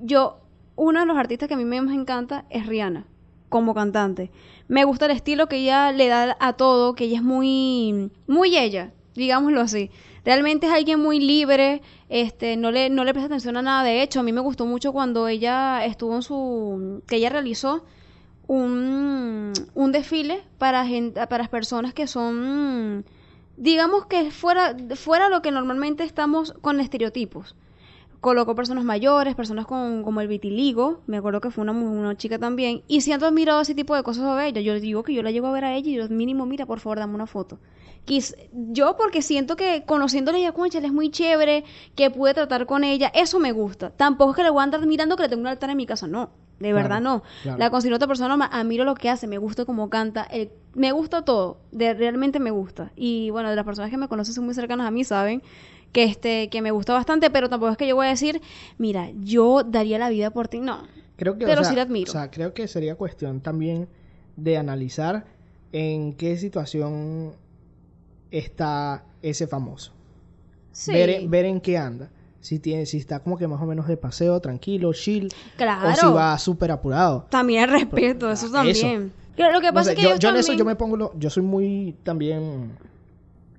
[0.00, 0.38] yo,
[0.74, 3.04] uno de los artistas que a mí me encanta es Rihanna,
[3.48, 4.32] como cantante.
[4.66, 8.56] Me gusta el estilo que ella le da a todo, que ella es muy, muy
[8.58, 9.90] ella, digámoslo así.
[10.24, 13.82] Realmente es alguien muy libre, este, no le, no le presta atención a nada.
[13.82, 17.84] De hecho, a mí me gustó mucho cuando ella estuvo en su, que ella realizó
[18.46, 23.04] un, un desfile para gente, para personas que son,
[23.56, 27.56] digamos que fuera, fuera lo que normalmente estamos con estereotipos.
[28.22, 32.38] Colocó personas mayores, personas con como el vitiligo, me acuerdo que fue una, una chica
[32.38, 34.60] también, y siento admirado ese tipo de cosas sobre ella.
[34.60, 36.78] Yo digo que yo la llego a ver a ella y yo mínimo, mira, por
[36.78, 37.58] favor, dame una foto.
[38.06, 41.64] Quis- yo porque siento que conociéndole ya, concha, él es muy chévere,
[41.96, 43.90] que pude tratar con ella, eso me gusta.
[43.90, 45.86] Tampoco es que le voy a andar mirando que le tengo un altar en mi
[45.86, 46.30] casa, no.
[46.60, 47.22] De Claro, verdad no.
[47.42, 47.58] claro.
[47.58, 50.92] La considero otra persona, ma- admiro lo que hace, me gusta cómo canta, el- me
[50.92, 52.92] gusta todo, de, realmente me gusta.
[52.94, 55.42] Y bueno, de las personas que me conocen son muy cercanas a mí, saben
[55.92, 58.40] que este que me gusta bastante, pero tampoco es que yo voy a decir,
[58.78, 60.82] mira, yo daría la vida por ti, no.
[61.16, 62.10] Creo que, o Pero sea, sí la admiro.
[62.10, 63.86] O sea, creo que sería cuestión también
[64.36, 65.26] de analizar
[65.72, 67.32] en qué situación
[68.30, 69.92] está ese famoso.
[70.72, 70.92] Sí.
[70.92, 72.10] Ver, ver en qué anda.
[72.40, 75.28] Si, tiene, si está como que más o menos de paseo, tranquilo, chill.
[75.56, 75.90] Claro.
[75.90, 77.26] O si va súper apurado.
[77.30, 78.54] También el respeto, eso Eso.
[78.54, 79.12] también.
[79.36, 81.12] Claro, Lo que No pasa sé, es que yo, en eso yo me pongo lo-
[81.18, 82.72] yo soy muy también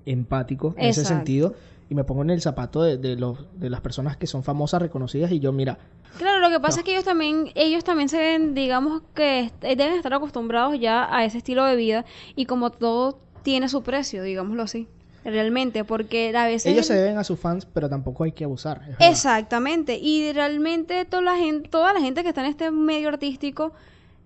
[0.06, 1.54] empático en ese sentido
[1.88, 4.80] y me pongo en el zapato de, de los de las personas que son famosas
[4.82, 5.78] reconocidas y yo mira
[6.18, 6.80] Claro, lo que pasa No.
[6.80, 11.08] es que ellos también, ellos también se ven, digamos que est- deben estar acostumbrados ya
[11.14, 12.04] a ese estilo de vida
[12.36, 14.86] y como todo tiene su precio, digámoslo así,
[15.24, 16.70] realmente, porque a veces...
[16.72, 18.82] ellos se deben a sus fans pero tampoco hay que abusar.
[19.00, 23.72] Exactamente, y realmente toda la gente, toda la gente que está en este medio artístico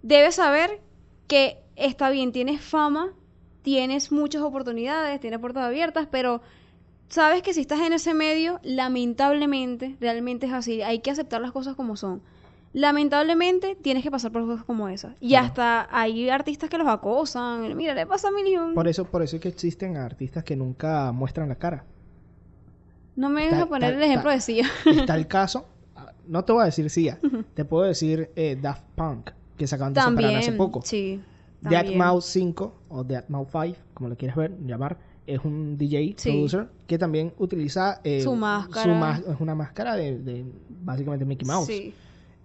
[0.03, 0.81] debe saber
[1.27, 3.11] que está bien, tienes fama,
[3.62, 6.40] tienes muchas oportunidades, tienes puertas abiertas, pero
[7.09, 11.53] sabes que si estás en ese medio, lamentablemente, realmente es así, hay que aceptar las
[11.53, 12.21] cosas como son.
[12.75, 15.14] Lamentablemente tienes que pasar por cosas como esas.
[15.21, 15.47] Y Claro.
[15.47, 17.75] hasta hay artistas que los acosan.
[17.77, 18.75] Mira, le pasa a mi hijo.
[18.75, 21.85] por eso por eso es que existen artistas que nunca muestran la cara
[23.16, 24.66] No me dejas poner está- el ejemplo está- de Sia.
[25.03, 25.66] está el caso
[25.97, 27.18] ah, no te voy a decir Sia
[27.55, 30.38] te puedo decir eh, Daft Punk que se acaban de separar También.
[30.38, 31.21] hace poco Sí.
[31.62, 31.99] Dead también.
[31.99, 36.30] Mouse 5 o Dead Mouse 5, como le quieras ver, llamar, es un DJ Sí.
[36.30, 39.16] producer que también utiliza eh, Su máscara.
[39.22, 40.44] su es una máscara de, de
[40.82, 41.66] básicamente Mickey Mouse.
[41.66, 41.94] Sí.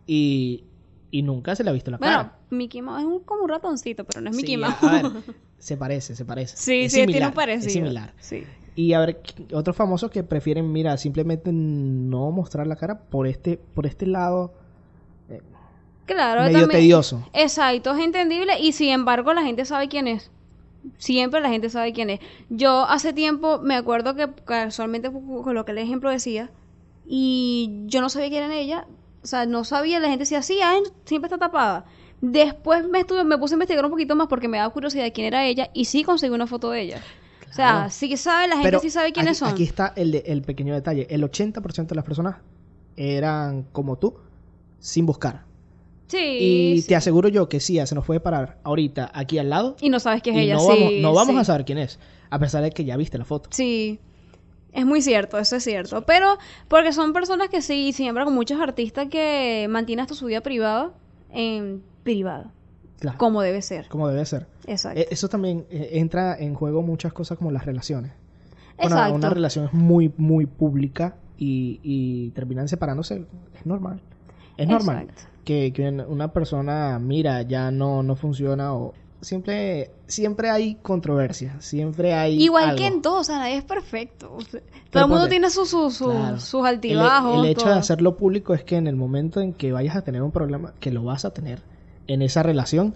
[0.05, 0.63] Y,
[1.11, 2.37] y nunca se le ha visto la Bueno, cara.
[2.49, 4.75] Mickey Mouse es un- como un ratoncito, pero no es Mickey Mouse.
[4.81, 5.11] a- a ver,
[5.57, 6.57] se parece, se parece.
[6.57, 7.67] sí, Es sí, tiene un parecido.
[7.67, 8.13] Es similar.
[8.19, 8.43] Sí.
[8.75, 9.21] Y a ver,
[9.53, 14.53] otros famosos que prefieren, mira, simplemente no mostrar la cara por este, por este lado
[16.05, 17.25] Claro, medio también- tedioso.
[17.31, 20.31] Exacto, es entendible y sin embargo la gente sabe quién es.
[20.97, 22.19] Siempre la gente sabe quién es.
[22.49, 26.51] Yo hace tiempo me acuerdo que casualmente con lo que el ejemplo decía
[27.05, 28.87] y yo no sabía quién era ella.
[29.23, 31.85] O sea, no sabía, la gente decía, sí, ah, siempre está tapada.
[32.21, 35.11] Después me estuve, me puse a investigar un poquito más porque me daba curiosidad de
[35.13, 37.01] quién era ella y sí conseguí una foto de ella.
[37.49, 39.49] O sea, sí que sabe, la gente Pero sí sabe quiénes aquí, son.
[39.49, 41.05] Aquí está el, el pequeño detalle.
[41.09, 42.37] El 80% de las personas
[42.95, 44.15] eran como tú,
[44.79, 45.45] sin buscar.
[46.07, 46.17] Sí,
[46.75, 46.87] y sí.
[46.87, 49.75] te aseguro yo que sí, se nos puede parar ahorita aquí al lado.
[49.81, 50.67] Y no sabes quién es y ella, no sí.
[50.69, 51.41] vamos, no vamos sí.
[51.41, 51.99] a saber quién es.
[52.29, 53.49] A pesar de que ya viste la foto.
[53.51, 53.99] Sí,
[54.71, 56.03] es muy cierto, eso es cierto.
[56.05, 56.37] Pero
[56.67, 60.91] porque son personas que sí, siempre con muchos artistas que mantienen hasta su vida privada
[61.31, 62.51] en privada,
[62.99, 63.17] Claro.
[63.17, 63.87] como debe ser.
[63.89, 64.47] Como debe ser.
[64.65, 64.99] Exacto.
[64.99, 68.11] Eh, Eso también eh, entra en juego muchas cosas como las relaciones.
[68.77, 69.13] Exacto.
[69.15, 74.01] una relación es muy, muy pública y, y terminan separándose, es normal.
[74.57, 75.32] Es normal Exacto.
[75.43, 82.13] Que, que una- persona, mira, ya no, no funciona o siempre, siempre hay controversia, siempre
[82.13, 84.33] hay Igual que en todo, o sea, nadie es perfecto.
[84.35, 86.39] O sea, todo el mundo tiene sus sus sus- Claro.
[86.39, 87.43] sus El- altibajos.
[87.45, 87.73] El, hecho todo.
[87.73, 90.73] de hacerlo público es que en el momento en que vayas a tener un problema,
[90.79, 91.61] que lo vas a tener
[92.07, 92.93] en esa relación,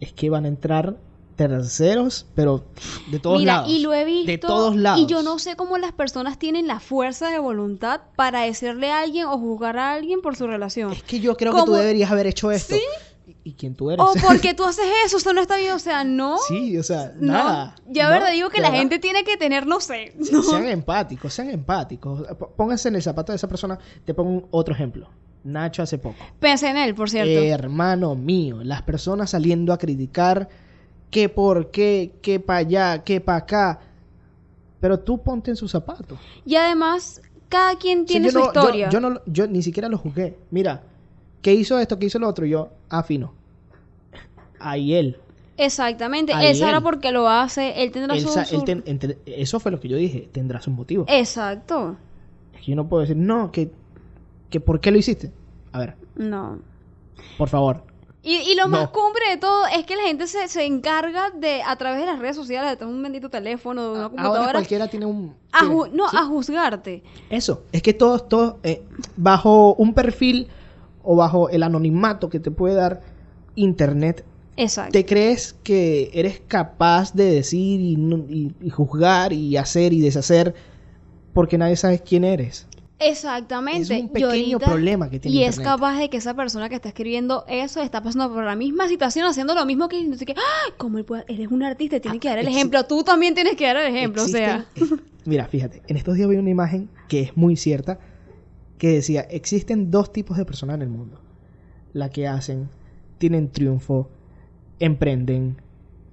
[0.00, 0.96] es que van a entrar
[1.48, 2.64] terceros, pero
[3.10, 3.70] de todos Mira, lados.
[3.70, 4.30] y lo he visto.
[4.30, 5.00] De todos lados.
[5.00, 9.00] Y yo no sé cómo las personas tienen la fuerza de voluntad para decirle a
[9.00, 10.92] alguien o juzgar a alguien por su relación.
[10.92, 12.74] Es que yo creo que tú deberías haber hecho esto.
[12.74, 12.82] ¿Sí?
[13.44, 14.04] ¿Y, quién tú eres?
[14.04, 16.38] O porque tú haces eso, eso no está bien, o sea, no.
[16.48, 17.74] sí, o sea, nada.
[17.86, 18.80] No, verdad digo que la verdad.
[18.80, 20.14] gente tiene que tener, no sé.
[20.30, 20.42] no.
[20.42, 22.24] Sean empáticos, sean empáticos.
[22.56, 23.78] Pónganse en el zapato de esa persona.
[24.04, 25.08] Te pongo otro ejemplo.
[25.44, 26.16] Nacho hace poco.
[26.38, 27.32] Pensé en él, por cierto.
[27.32, 30.48] Hermano mío, las personas saliendo a criticar
[31.12, 33.80] que por qué, que para allá, que para acá.
[34.80, 36.18] Pero tú ponte en sus zapatos.
[36.44, 38.88] y además, cada quien tiene yo su no- yo- historia.
[38.90, 40.36] Yo, no, yo ni siquiera lo juzgué.
[40.50, 40.82] Mira,
[41.42, 41.98] ¿qué hizo esto?
[41.98, 42.46] ¿Qué hizo lo otro?
[42.46, 43.34] Yo, afino.
[44.58, 45.18] Ahí él.
[45.56, 46.32] Exactamente.
[46.32, 46.82] Ahí Él sabrá él.
[46.82, 47.82] por qué lo hace.
[47.82, 48.28] Él tendrá Él su.
[48.30, 50.28] sa- su- él ten- entre- eso fue lo que yo dije.
[50.32, 51.06] Tendrá sus motivos.
[51.10, 51.96] Exacto.
[52.54, 53.70] Es que yo no puedo decir, no, que,
[54.50, 55.30] que ¿por qué lo hiciste?
[55.72, 56.58] A ver, No.
[57.38, 57.84] por favor.
[58.24, 61.60] Y, y lo más cumbre de todo es que la gente se, se encarga de,
[61.62, 64.52] a través de las redes sociales, de tener un bendito teléfono, de una Ahora computadora,
[64.52, 65.34] cualquiera tiene un...
[65.50, 66.16] a tiene- ju- no, sí.
[66.16, 67.02] a juzgarte.
[67.30, 68.82] Eso, es que todos, todos, eh,
[69.16, 70.46] bajo un perfil
[71.02, 73.00] o bajo el anonimato que te puede dar
[73.56, 74.24] Internet,
[74.56, 74.92] Exacto.
[74.92, 80.00] te crees que eres capaz de decir y, no- y- y juzgar y hacer y
[80.00, 80.54] deshacer
[81.34, 82.68] porque nadie sabe quién eres.
[83.04, 83.94] Exactamente.
[83.96, 86.74] Es un pequeño ahorita- problema que tiene Y es capaz de que esa persona que
[86.76, 89.96] está escribiendo eso está pasando por la misma situación, haciendo lo mismo que.
[89.98, 90.72] ¡Ay!
[90.76, 92.84] ¿Cómo él puede- Eres un artista, tienes que dar el ejemplo.
[92.84, 94.22] Tú también tienes que dar el ejemplo.
[94.22, 94.66] O sea,
[95.24, 97.98] mira, fíjate, en estos días vi una imagen que es muy cierta
[98.78, 101.20] que decía, existen dos tipos de personas en el mundo.
[101.92, 102.68] La que hacen,
[103.18, 104.10] tienen triunfo,
[104.80, 105.56] emprenden,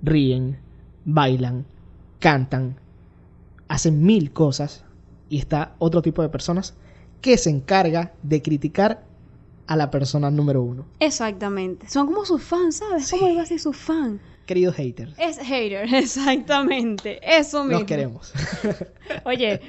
[0.04, 0.60] ríen,
[1.06, 1.66] bailan,
[2.20, 2.76] cantan,
[3.68, 4.86] hacen mil cosas
[5.30, 6.76] y está otro tipo de personas
[7.22, 9.04] que se encarga de criticar
[9.68, 10.86] a la persona número uno.
[11.00, 11.88] Exactamente.
[11.90, 13.08] Son como sus fans, ¿sabes?
[13.08, 13.18] Sí.
[13.18, 14.20] ¿Cómo iba a ser sus fans?
[14.48, 17.20] Queridos haters, Es hater, exactamente.
[17.22, 17.80] Eso mismo.
[17.80, 18.34] los queremos.
[19.26, 19.62] Oye,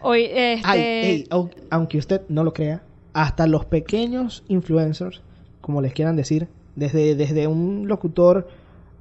[0.00, 0.60] hoy este.
[0.64, 1.28] Ay,
[1.68, 5.20] aunque usted no lo crea, hasta los pequeños influencers,
[5.60, 8.48] como les quieran decir, desde, desde un locutor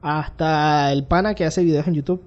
[0.01, 2.21] hasta el pana que hace videos en YouTube,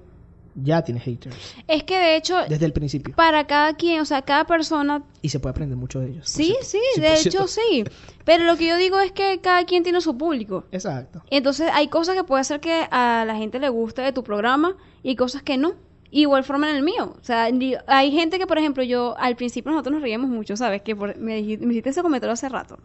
[0.55, 1.35] ya tiene haters.
[1.67, 3.13] Es que de hecho, Desde el principio.
[3.15, 5.03] para cada quien, o sea, cada persona.
[5.21, 6.29] Y se puede aprender mucho de ellos.
[6.29, 7.83] Sí, sí, de hecho sí.
[8.23, 10.63] Pero lo que yo digo es que cada quien tiene su público.
[10.71, 11.21] Exacto.
[11.29, 14.75] Entonces hay cosas que puede ser que a la gente le guste de tu programa
[15.03, 15.73] y cosas que no.
[16.11, 17.13] Igual forma en el mío.
[17.19, 17.49] O sea,
[17.87, 20.81] hay gente que, por ejemplo, yo al principio nosotros nos reíamos mucho, ¿sabes?
[20.81, 22.77] Que por- me, dijiste, me hiciste ese comentario hace rato.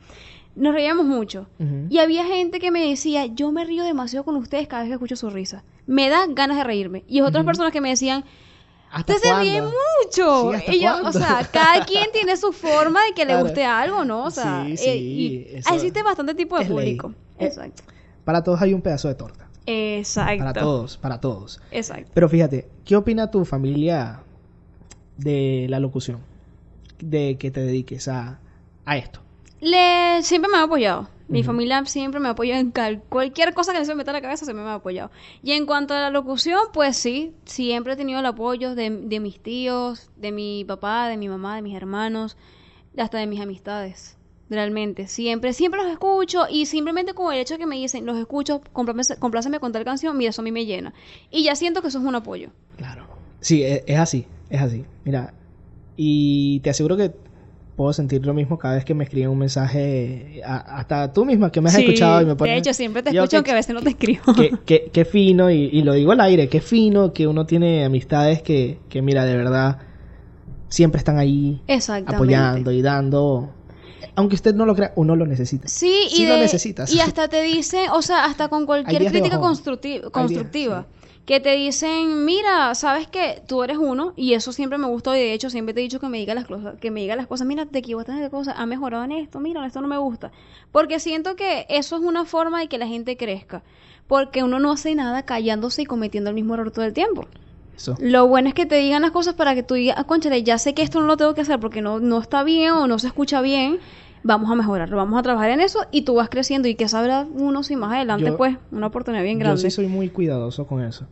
[0.57, 1.47] Nos reíamos mucho.
[1.89, 4.95] Y había gente que me decía, yo me río demasiado con ustedes cada vez que
[4.95, 5.63] escucho su risa.
[5.87, 7.05] Me da ganas de reírme.
[7.09, 8.25] Y otras personas que me decían,
[8.91, 9.45] ¿Hasta usted se cuándo?
[9.51, 10.51] ríe mucho.
[10.51, 13.65] Sí, ¿hasta y yo, o sea, cada quien tiene su forma de que le guste
[13.65, 14.25] algo, ¿no?
[14.25, 16.73] O sea, Sí, eh, sí, y eso existe bastante tipo de ley.
[16.73, 17.15] público.
[17.39, 17.85] Eh, Exacto.
[18.25, 19.49] Para todos hay un pedazo de torta.
[19.67, 20.39] Exacto.
[20.39, 21.61] Para todos, para todos.
[21.71, 22.11] Exacto.
[22.13, 24.21] Pero fíjate, ¿qué opina tu familia
[25.17, 26.19] de la locución?
[26.99, 28.41] De que te dediques a,
[28.85, 29.21] a esto.
[29.61, 31.09] Le, siempre me ha apoyado.
[31.29, 34.21] Mi familia siempre me apoya en cal- cualquier cosa que se me meta en la
[34.21, 35.13] cabeza, siempre me ha apoyado.
[35.45, 39.21] Y en cuanto a la locución, pues sí, siempre he tenido el apoyo de, de
[39.21, 42.37] mis tíos, de mi papá, de mi mamá, de mis hermanos,
[42.99, 44.17] hasta de mis amistades.
[44.49, 48.17] Realmente, siempre, siempre los escucho y simplemente con el hecho de que me dicen, los
[48.19, 50.93] escucho, compláceme- compláceme con tal canción, mira, eso a mí me llena.
[51.31, 52.51] Y ya siento que eso es un apoyo.
[52.77, 53.07] Claro.
[53.41, 54.85] Sí, e- es, así, es así.
[55.05, 55.33] Mira,
[55.97, 57.13] y te aseguro que
[57.81, 61.51] puedo sentir lo mismo cada vez que me escriben un mensaje, a- hasta tú misma
[61.51, 62.53] que me has Sí, escuchado y me pones...
[62.53, 64.21] de hecho, siempre te escucho, que- aunque a veces no te escribo.
[64.37, 67.83] Qué, qué- qué fino, y, y lo digo al aire, qué fino que uno tiene
[67.87, 69.79] amistades que, que mira, de verdad,
[70.69, 71.63] siempre están ahí
[72.05, 73.49] apoyando y dando...
[74.15, 75.67] Aunque usted no lo crea, uno lo necesita.
[75.67, 76.93] Sí, y, lo de- necesitas.
[76.93, 80.87] y hasta te dicen, o sea, hasta con cualquier crítica constructiva,
[81.27, 85.19] que te dicen, mira, sabes que tú eres uno, y eso siempre me gustó, y
[85.19, 87.27] de hecho siempre te he dicho que me diga las cosas, que me diga las
[87.27, 90.33] cosas, mira, te equivocaste de cosas, ha mejorado en esto, mira, esto no me gusta.
[90.73, 93.63] Porque siento que eso es una forma de que la gente crezca.
[94.09, 97.29] Porque uno no hace nada callándose y cometiendo el mismo error todo el tiempo.
[97.77, 97.95] Eso.
[98.01, 100.59] Lo bueno es que te digan las cosas para que tú digas, ah, conchale, ya
[100.59, 102.99] sé que esto no lo tengo que hacer porque no, no está bien o no
[102.99, 103.79] se escucha bien.
[104.23, 106.69] Vamos a mejorarlo, vamos a trabajar en eso y tú vas creciendo.
[106.69, 109.63] Y que sabrá uno si más adelante, Yo- pues, una oportunidad bien Yo grande.
[109.63, 111.07] sí soy muy cuidadoso con eso.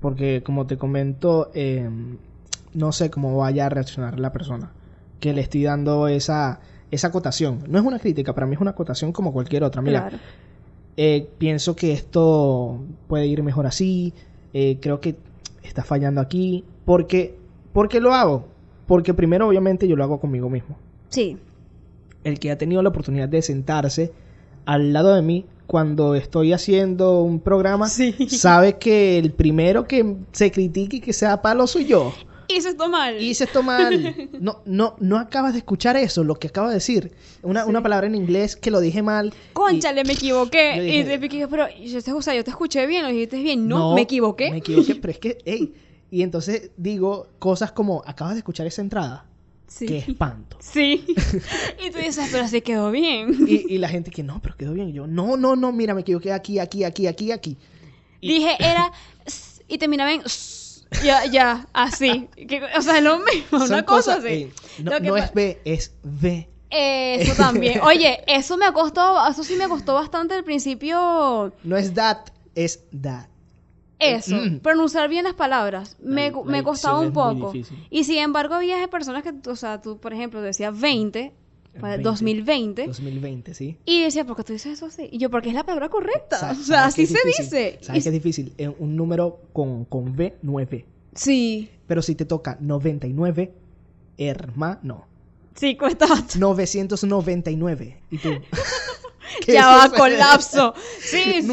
[0.00, 1.88] Porque como te comento, eh,
[2.74, 4.70] no sé cómo vaya a reaccionar la persona
[5.18, 7.64] que le estoy dando esa, esa acotación.
[7.68, 9.82] No es una crítica, para mí es una acotación como cualquier otra.
[9.82, 10.18] Mira, Claro.
[10.98, 12.78] eh, pienso que esto
[13.08, 14.12] puede ir mejor así.
[14.58, 15.16] eh, creo que
[15.62, 16.64] está fallando aquí.
[16.84, 17.36] Porque,
[17.74, 18.46] ¿Por qué lo hago?
[18.86, 20.76] Porque primero, obviamente, yo lo hago conmigo mismo.
[21.10, 21.36] Sí,
[22.26, 24.12] El que ha tenido la oportunidad de sentarse
[24.64, 28.14] al lado de mí cuando estoy haciendo un programa Sí.
[28.28, 32.12] sabe que el primero que se critique y que sea palo soy yo.
[32.48, 33.20] hice esto mal.
[33.20, 34.28] Hice esto mal.
[34.40, 37.12] No, no, no acabas de escuchar eso, lo que acabo de decir.
[37.42, 37.70] Una, Sí.
[37.70, 39.28] una palabra en inglés que lo dije mal.
[39.28, 40.76] y- Conchale, me equivoqué.
[40.76, 43.36] Y dije- te piqué, pero yo te, o sea, yo te escuché bien, lo dijiste
[43.42, 43.66] bien.
[43.68, 44.50] No, No, me equivoqué.
[44.50, 45.74] Me equivoqué, pero es que, ey.
[46.10, 49.26] Y entonces digo cosas como, acabas de escuchar esa entrada.
[49.68, 49.86] Sí.
[49.86, 50.56] Qué espanto.
[50.60, 51.04] Sí.
[51.84, 53.36] y tú dices, pero así quedó bien.
[53.46, 54.88] Y, y la gente que, no, pero quedó bien.
[54.88, 57.56] Y yo, no, no, no, mira, me equivoqué aquí, aquí, aquí, aquí, aquí.
[58.20, 58.92] Y- Dije, era.
[59.68, 60.22] Y terminaba en.
[61.04, 62.28] Ya, ya, así.
[62.36, 64.50] Que- o sea, es lo mismo, Son una cosa así.
[64.82, 66.48] no es B, es V.
[66.70, 67.80] Eso también.
[67.82, 71.52] Oye, eso me costó, eso sí me costó bastante al principio.
[71.64, 73.26] No es that, es that.
[73.98, 74.58] Eso, Mm.
[74.58, 75.96] pronunciar bien las palabras.
[76.02, 77.52] Me, La- la me costaba un poco.
[77.90, 81.32] Y sin embargo, había personas que, o sea, tú, por ejemplo, decías 20,
[81.80, 82.04] para el 20.
[82.10, 82.86] 2020.
[82.86, 83.76] 2020, ¿sí?
[83.84, 85.08] Y decía, ¿por qué tú dices eso así?
[85.10, 86.38] Y yo, porque es la palabra correcta.
[86.38, 87.78] Sa- o sea, ¿sabes qué así se dice.
[87.80, 88.52] ¿Sabes qué es difícil?
[88.58, 90.84] Eh, Un número con, con V, 9.
[91.14, 93.52] Sí, Pero si te toca 99,
[94.18, 95.06] hermano.
[95.54, 96.38] sí, cuesta bastante.
[96.38, 97.96] 999.
[98.10, 98.28] ¿Y tú?
[99.44, 99.94] ¿Qué Ya va, eso?
[99.94, 100.74] colapso.
[101.00, 101.48] Sí, sí.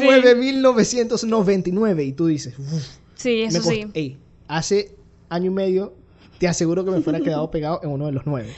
[0.62, 2.04] 9999.
[2.04, 2.84] Y tú dices, "Uf,
[3.14, 3.86] Sí, eso cost- sí.
[3.94, 4.96] Ey, hace
[5.28, 5.94] año y medio,
[6.38, 8.52] te aseguro que me fuera quedado pegado en uno de los nueve.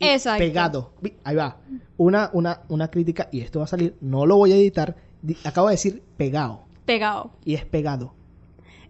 [0.00, 0.38] Exacto.
[0.44, 0.92] Pegado.
[1.24, 1.56] Ahí va.
[1.96, 4.94] Una, una, una crítica, y esto va a salir, no lo voy a editar.
[5.22, 6.64] Di- Acabo de decir pegado.
[6.84, 7.32] Pegado.
[7.44, 8.14] Y es pegado.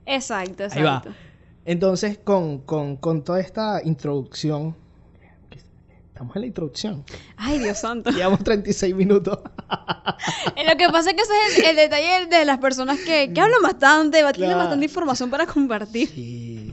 [0.04, 0.96] Exacto, Ahí va.
[0.98, 1.10] exacto.
[1.64, 4.74] Entonces, con, con, con toda esta introducción.
[6.18, 7.04] Estamos en la introducción.
[7.36, 8.10] Ay, Dios santo.
[8.10, 9.38] Llevamos 36 minutos.
[10.56, 13.32] Eh, Lo que pasa es que ese es el, el detalle de las personas que,
[13.32, 14.58] que hablan bastante, tienen Claro.
[14.58, 16.08] bastante información para compartir.
[16.08, 16.72] Sí.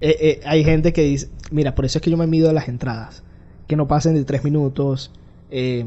[0.00, 2.68] Eh, eh, hay gente que dice, mira, por eso es que yo me mido las
[2.68, 3.24] entradas,
[3.66, 5.10] que no pasen de tres minutos.
[5.50, 5.84] eh,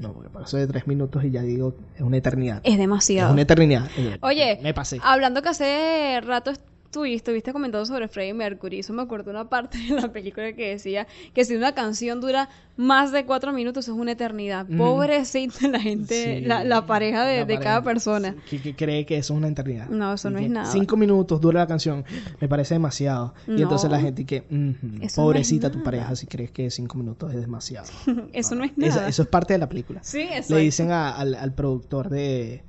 [0.00, 2.62] No, porque paso de tres minutos y ya digo, es una eternidad.
[2.64, 3.34] Es Es demasiado.
[3.34, 3.86] una eternidad.
[4.22, 4.98] Oye, me pasé.
[5.02, 6.52] hablando que hace rato
[6.94, 10.70] estuviste, estuviste comentando sobre Freddie Mercury, eso me acuerdo una parte de la película que
[10.70, 14.66] decía que si una canción dura más de cuatro minutos es una eternidad.
[14.68, 14.76] Ujú.
[14.78, 18.34] Pobrecita la gente, Sí, la, la pareja de, la de pareja, cada persona.
[18.48, 19.88] que, que cree que eso es una eternidad.
[19.88, 20.66] No, eso Y no es nada.
[20.70, 22.04] Cinco minutos dura la canción,
[22.40, 23.34] me parece demasiado.
[23.46, 26.96] Y entonces la gente que, "Ujú, Eso no pobrecita tu pareja si crees que cinco
[26.98, 27.88] minutos es demasiado.
[28.32, 29.08] Eso no es Eso, nada.
[29.08, 30.00] eso es parte de la película.
[30.02, 32.62] Sí, eso Le dicen a- al, al productor de,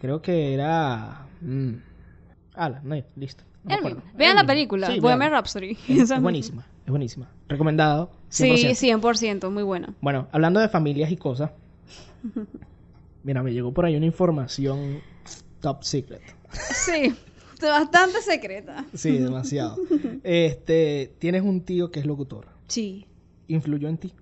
[0.00, 1.26] creo que era...
[1.40, 1.74] Mm,
[2.54, 3.44] ala, no, listo.
[3.64, 4.02] No mismo.
[4.14, 5.32] Vean la película, Sí, Bohemian.
[5.32, 5.76] Rhapsody.
[5.88, 7.30] Es, buenísima, es buenísima.
[7.48, 8.10] Recomendado.
[8.30, 8.74] 100%.
[8.74, 9.94] Sí, 100%, muy buena.
[10.00, 11.50] Bueno, hablando de familias y cosas.
[13.22, 15.00] Mira, me llegó por ahí una información
[15.60, 16.22] top secret.
[16.52, 17.14] Sí,
[17.60, 18.84] bastante secreta.
[18.94, 19.76] Sí, demasiado.
[20.22, 22.48] este, tienes un tío que es locutor.
[22.68, 23.06] Sí.
[23.48, 24.12] ¿Influyó en ti?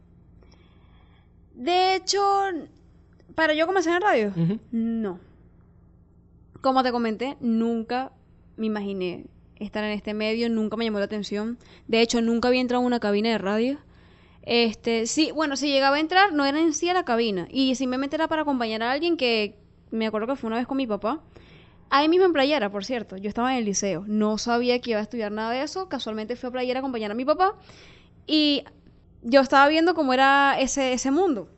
[1.55, 2.23] De hecho,
[3.35, 4.33] para yo comenzar en radio,
[4.71, 5.19] no.
[6.61, 8.13] Como te comenté, nunca
[8.57, 9.27] me imaginé
[9.65, 11.59] estar en este medio, nunca me llamó la atención.
[11.89, 13.79] De hecho, nunca había entrado a una cabina de radio.
[14.43, 17.47] Este, sí, bueno, si llegaba a entrar, no era en sí a la cabina.
[17.51, 19.57] Y simplemente era para acompañar a alguien que
[19.91, 21.21] me acuerdo que fue una vez con mi papá.
[21.91, 23.17] Ahí mismo en Playera, por cierto.
[23.17, 24.05] Yo estaba en el liceo.
[24.07, 25.89] No sabía que iba a estudiar nada de eso.
[25.89, 27.55] Casualmente fui a Playera a acompañar a mi papá.
[28.27, 28.65] Y
[29.23, 31.49] yo estaba viendo cómo era ese, ese mundo.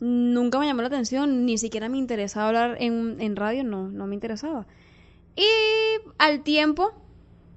[0.00, 4.06] Nunca me llamó la atención, ni siquiera me interesaba hablar en, en radio, no, no
[4.06, 4.66] me interesaba.
[5.36, 5.44] Y
[6.18, 6.92] al tiempo,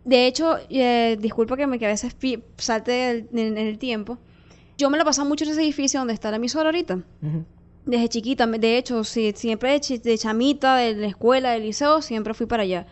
[0.07, 2.15] de hecho, eh, disculpa que, me, que a veces
[2.57, 4.17] salte en, en el tiempo,
[4.77, 6.99] yo me la pasaba mucho en ese edificio donde está la emisora ahorita.
[7.85, 12.33] Desde chiquita, de hecho, sí, siempre de, de chamita, de la escuela, del liceo, siempre
[12.33, 12.85] fui para allá.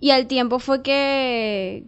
[0.00, 1.84] Y al tiempo fue que,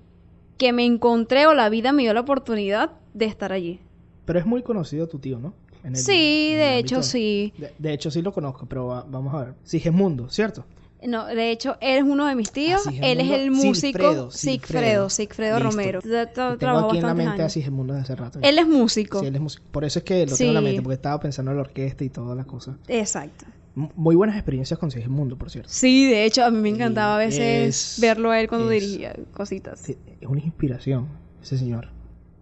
[0.57, 3.81] que me encontré o la vida me dio la oportunidad de estar allí.
[4.25, 5.53] Pero es muy conocido tu tío, ¿no?
[5.85, 7.53] El- Sí, de hecho ámbito- sí.
[7.57, 9.55] De, de hecho sí lo conozco, pero va- vamos a ver.
[9.63, 10.65] Sigismundo, ¿cierto?
[11.07, 12.83] No, de hecho, él es uno de mis tíos.
[13.01, 15.59] Él es el músico Sigfredo, Sigfredo.
[15.61, 16.01] Romero.
[16.03, 17.49] Tengo aquí en la mente a.
[17.49, 18.39] Sigismundo desde hace rato.
[18.43, 19.21] Él es músico.
[19.21, 19.65] Sí, él es músico.
[19.71, 22.03] Por eso es que lo tengo en la mente, porque estaba pensando en la orquesta
[22.05, 22.77] y todas las cosas.
[22.89, 23.45] Exacto.
[23.75, 25.71] Muy buenas experiencias con Sigismundo, por cierto.
[25.73, 29.15] Sí, de hecho, a mí me encantaba a veces es- verlo a él cuando dirigía
[29.33, 29.89] cositas.
[29.89, 29.97] Es
[30.27, 31.07] una inspiración,
[31.41, 31.89] ese señor.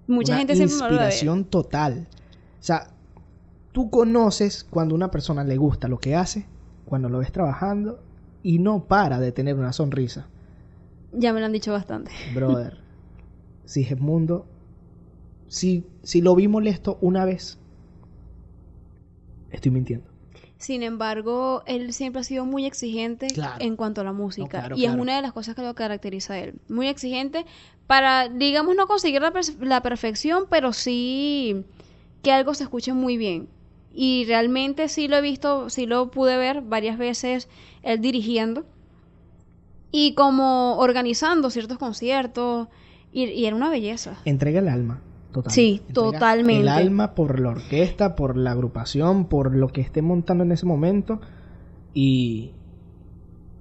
[0.07, 2.07] Mucha gente siempre me inspiración total.
[2.59, 2.89] O sea,
[3.73, 6.47] tú conoces cuando una persona le gusta lo que hace,
[6.87, 8.01] cuando lo ves trabajando
[8.47, 10.29] y no para de tener una sonrisa.
[11.11, 12.13] Ya me lo han dicho bastante.
[12.33, 12.79] Brother,
[13.65, 14.47] Sigismundo,
[15.49, 17.59] si, si lo vi molesto una vez,
[19.51, 20.07] estoy mintiendo.
[20.59, 23.57] Sin embargo, él siempre ha sido muy exigente Claro.
[23.65, 24.49] en cuanto a la música.
[24.61, 26.55] claro, y es una de las cosas que lo caracteriza a él.
[26.69, 27.45] Muy exigente
[27.89, 31.65] para, digamos, no conseguir la, la perfección, pero sí
[32.23, 33.49] que algo se escuche muy bien.
[33.93, 37.49] Y realmente sí lo he visto, sí lo pude ver varias veces
[37.87, 38.65] él dirigiendo.
[39.91, 42.69] Y como organizando ciertos conciertos.
[43.13, 44.19] Y, y era una belleza.
[44.25, 45.01] Entrega el alma.
[45.33, 45.53] Total.
[45.53, 46.63] Sí, Entrega totalmente.
[46.63, 50.67] El alma por la orquesta, por la agrupación, por lo que esté montando en ese
[50.67, 51.21] momento.
[51.95, 52.51] Y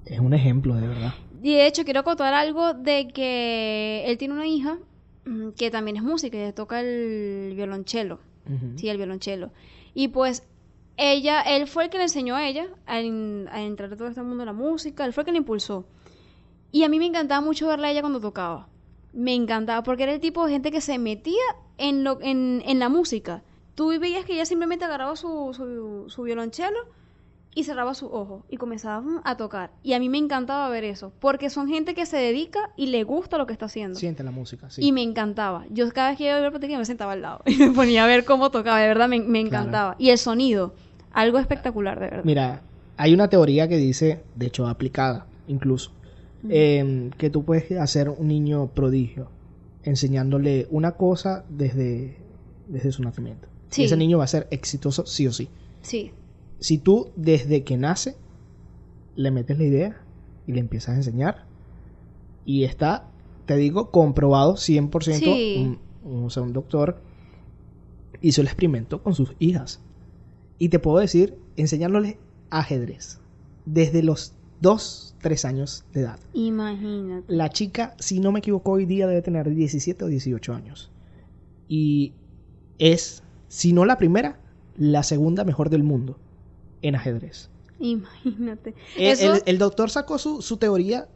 [0.06, 1.14] es un ejemplo, de verdad.
[1.42, 4.80] Y de hecho, quiero contar algo de que él tiene una hija
[5.26, 8.20] mm, que también es música y toca el violonchelo.
[8.76, 9.52] Sí, el violonchelo.
[9.96, 10.44] Y pues
[10.98, 14.08] ella, él fue el que le enseñó a ella a, en- a entrar a todo
[14.08, 15.86] este mundo de la música, él fue el que la impulsó.
[16.72, 18.68] Y a mí me encantaba mucho verla a ella cuando tocaba.
[19.14, 21.42] Me encantaba, porque era el tipo de gente que se metía
[21.78, 23.44] en, lo, en, en la música.
[23.76, 26.78] Tú veías que ella simplemente agarraba su, su, su violonchelo
[27.54, 29.72] y cerraba sus ojos y comenzaba a tocar.
[29.84, 33.04] Y a mí me encantaba ver eso, porque son gente que se dedica y le
[33.06, 33.98] gusta lo que está haciendo.
[33.98, 34.82] Siente la música, sí.
[34.86, 35.66] Y me encantaba.
[35.70, 38.04] Yo cada vez que iba a ver Patricia me sentaba al lado y me ponía
[38.04, 38.80] a ver cómo tocaba.
[38.80, 39.96] De verdad me, me encantaba.
[39.98, 40.74] Y el sonido,
[41.16, 42.24] algo espectacular, de verdad.
[42.24, 42.62] Mira,
[42.98, 45.92] hay una teoría que dice, de hecho aplicada incluso,
[46.50, 49.30] em, que tú puedes hacer un niño prodigio
[49.84, 52.18] enseñándole una cosa desde,
[52.68, 53.48] desde su nacimiento.
[53.70, 53.82] Sí.
[53.84, 55.50] Y ese niño va a ser exitoso sí o sí.
[55.82, 56.12] Sí,
[56.60, 58.16] Si tú desde que nace
[59.16, 60.02] le metes la idea
[60.48, 61.46] y le empiezas a enseñar
[62.46, 63.08] y está,
[63.46, 65.56] te digo, comprobado 100%, Sí.
[66.04, 67.02] un, un- o sea, un doctor
[68.22, 69.82] hizo el experimento con sus hijas.
[70.58, 72.16] Y te puedo decir, enseñándoles
[72.50, 73.20] ajedrez
[73.66, 76.20] desde los 2, 3 años de edad.
[76.34, 77.26] imagínate.
[77.34, 80.92] La chica, si no me equivoco, hoy día debe tener 17 o 18 años.
[81.68, 82.14] Y
[82.80, 84.40] es, si no la primera,
[84.78, 86.18] la segunda mejor del mundo
[86.82, 87.50] en ajedrez.
[87.80, 88.74] Imagínate.
[88.98, 91.08] El, Eso, el- el doctor sacó su, su teoría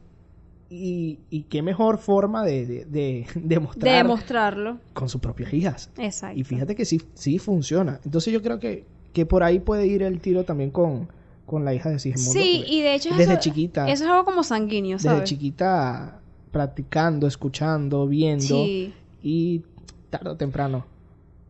[0.69, 4.79] y, y qué mejor forma de, de, de- de de mostrar demostrarlo.
[4.93, 5.89] con sus propias hijas.
[5.97, 6.37] Exacto.
[6.39, 7.99] Y fíjate que sí, sí funciona.
[8.03, 11.07] Entonces yo creo que que por ahí puede ir el tiro también con,
[11.45, 12.39] con la hija de Sigismundo.
[12.41, 15.23] Sí, y de hecho desde eso, chiquita, eso es algo como sanguíneo, desde ¿sabes?
[15.29, 16.19] chiquita
[16.51, 18.93] practicando, escuchando, viendo Sí.
[19.21, 19.61] y
[20.09, 20.85] tarde o temprano.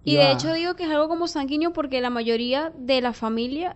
[0.03, 3.75] Y de hecho digo que es algo como sanguíneo porque la mayoría de la familia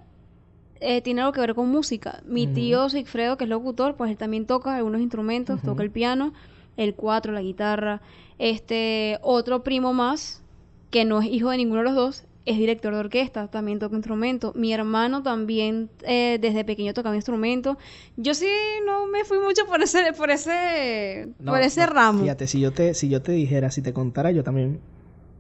[0.80, 2.24] eh, tiene algo que ver con música.
[2.26, 6.34] Mi tío Sigfredo, que es locutor, pues él también toca algunos instrumentos, toca el piano,
[6.76, 8.02] el cuatro, la guitarra.
[8.40, 10.42] Este, otro primo más,
[10.90, 13.96] que no es hijo de ninguno de los dos, es director de orquesta, también toca
[13.96, 14.52] instrumento.
[14.56, 17.78] Mi hermano también eh, desde pequeño tocaba instrumento.
[18.18, 18.48] Yo sí
[18.86, 22.22] no me fui mucho por ese, por ese, No, por ese no, ramo.
[22.22, 24.80] Fíjate, si yo te, si yo te dijera, si te contara, yo también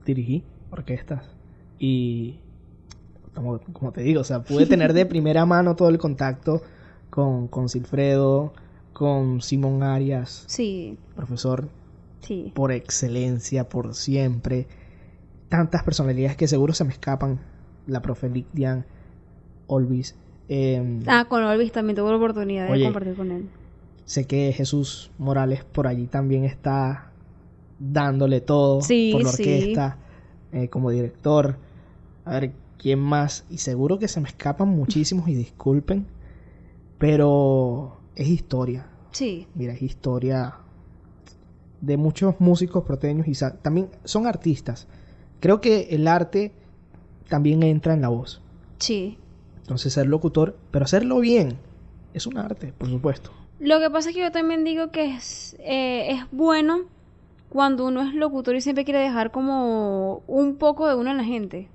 [0.05, 1.25] dirigí orquestas.
[1.77, 2.39] Y
[3.33, 6.61] como, como te digo, o sea, pude tener de primera mano todo el contacto
[7.09, 8.53] con, con Silfredo,
[8.93, 11.67] con Simón Arias, Sí, profesor
[12.21, 12.51] sí.
[12.55, 14.67] por excelencia, por siempre.
[15.53, 17.39] Tantas personalidades que seguro se me escapan.
[17.85, 18.87] La profe Lidian,
[19.67, 20.15] Olvis.
[20.49, 23.47] em, Ah, con Olvis también tuve la oportunidad de compartir con él.
[24.03, 27.11] Sé que Jesús Morales por allí también está
[27.77, 29.43] dándole todo Sí, por la sí.
[29.43, 29.97] orquesta,
[30.53, 31.57] eh, como director.
[32.25, 33.45] A ver, ¿quién más?
[33.47, 36.07] Y seguro que se me escapan muchísimos y disculpen,
[36.97, 38.87] pero es historia.
[39.11, 40.55] Sí, Mira, es historia
[41.79, 44.87] de muchos músicos proteños y también son artistas.
[45.43, 46.53] Creo que el arte
[47.27, 48.41] también entra en la voz.
[48.79, 49.17] sí.
[49.59, 51.57] Entonces ser locutor, pero hacerlo bien,
[52.13, 53.31] es un arte, por supuesto.
[53.59, 56.79] Lo que pasa es que yo también digo que es, eh, es bueno
[57.49, 61.23] cuando uno es locutor y siempre quiere dejar como un poco de uno en la
[61.25, 61.69] gente.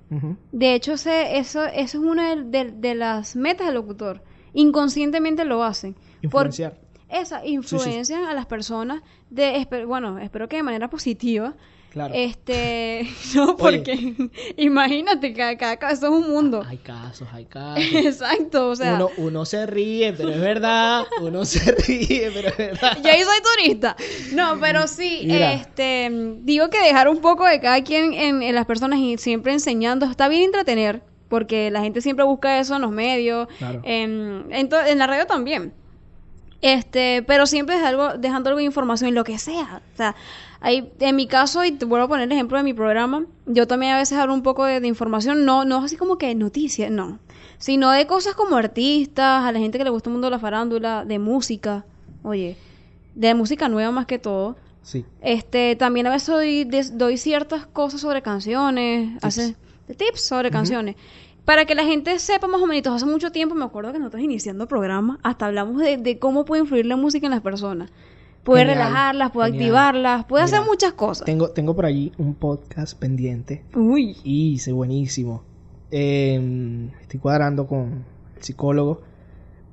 [0.51, 4.21] De hecho, eso, eso es una de, de- de las metas del locutor.
[4.53, 5.93] Inconscientemente lo hacen.
[6.29, 6.77] Por- Influenciar.
[7.09, 9.01] esa influencian a las personas
[9.31, 11.55] de, bueno, espero que de manera positiva.
[11.89, 12.13] Claro.
[12.15, 13.79] Este, no, Oye.
[13.79, 16.63] porque imagínate, cada, cada caso es un mundo.
[16.67, 17.83] Hay casos, hay casos.
[17.93, 21.05] Exacto, o sea, uno, uno se ríe, pero es verdad.
[21.21, 22.97] Uno se ríe, pero es verdad.
[23.03, 23.95] yo ahí soy turista.
[24.33, 25.53] No, pero sí, Mira.
[25.53, 26.09] este,
[26.41, 30.05] digo que dejar un poco de cada quien en, en las personas y siempre enseñando,
[30.05, 33.81] está bien entretener, porque la gente siempre busca eso en los medios, Claro.
[33.83, 35.73] en, en la radio también.
[36.61, 39.81] Este, pero siempre es algo, dejando algo de información, lo que sea.
[39.93, 40.15] O sea,
[40.61, 43.67] hay, en mi caso, y te vuelvo a poner el ejemplo de mi programa, yo
[43.67, 46.91] también a veces hablo un poco de, de información, no, no así como que noticias,
[46.91, 47.19] no.
[47.57, 50.39] Sino de cosas como artistas, a la gente que le gusta el mundo de la
[50.39, 51.85] farándula, de música,
[52.23, 52.57] oye,
[53.15, 54.55] de música nueva más que todo.
[54.81, 55.05] Sí.
[55.21, 59.55] Este, también a veces doy, des- doy ciertas cosas sobre canciones, hace,
[59.87, 60.95] de tips sobre canciones.
[61.45, 64.21] Para que la gente sepa más o menos, hace mucho tiempo me acuerdo que nosotros
[64.23, 67.89] iniciando el programa, hasta hablamos de, de cómo puede influir la música en las personas.
[68.43, 69.63] Puede Genial, relajarlas, puede genial.
[69.63, 71.25] activarlas, puede Mira, hacer muchas cosas.
[71.25, 73.63] Tengo, tengo por allí un podcast pendiente.
[73.75, 75.43] Uy, Y hice buenísimo.
[75.91, 78.05] Eh, estoy cuadrando con
[78.37, 79.01] el psicólogo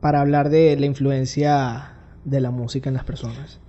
[0.00, 1.92] para hablar de la influencia
[2.24, 3.60] de la música en las personas.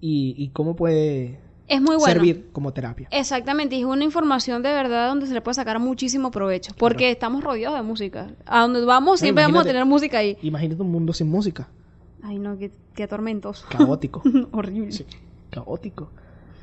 [0.00, 2.12] Y, y cómo puede es muy bueno.
[2.14, 3.08] servir como terapia.
[3.10, 6.98] Exactamente, y es una información de verdad donde se le puede sacar muchísimo provecho, porque
[6.98, 7.12] Claro.
[7.12, 8.28] estamos rodeados de música.
[8.44, 10.36] A donde vamos siempre vamos a tener música ahí.
[10.42, 11.68] Imagínate un mundo sin música.
[12.22, 13.66] Ay, no, qué, qué tormentoso.
[13.70, 14.22] Caótico.
[14.52, 14.92] Horrible.
[14.92, 15.06] Sí,
[15.50, 16.10] caótico.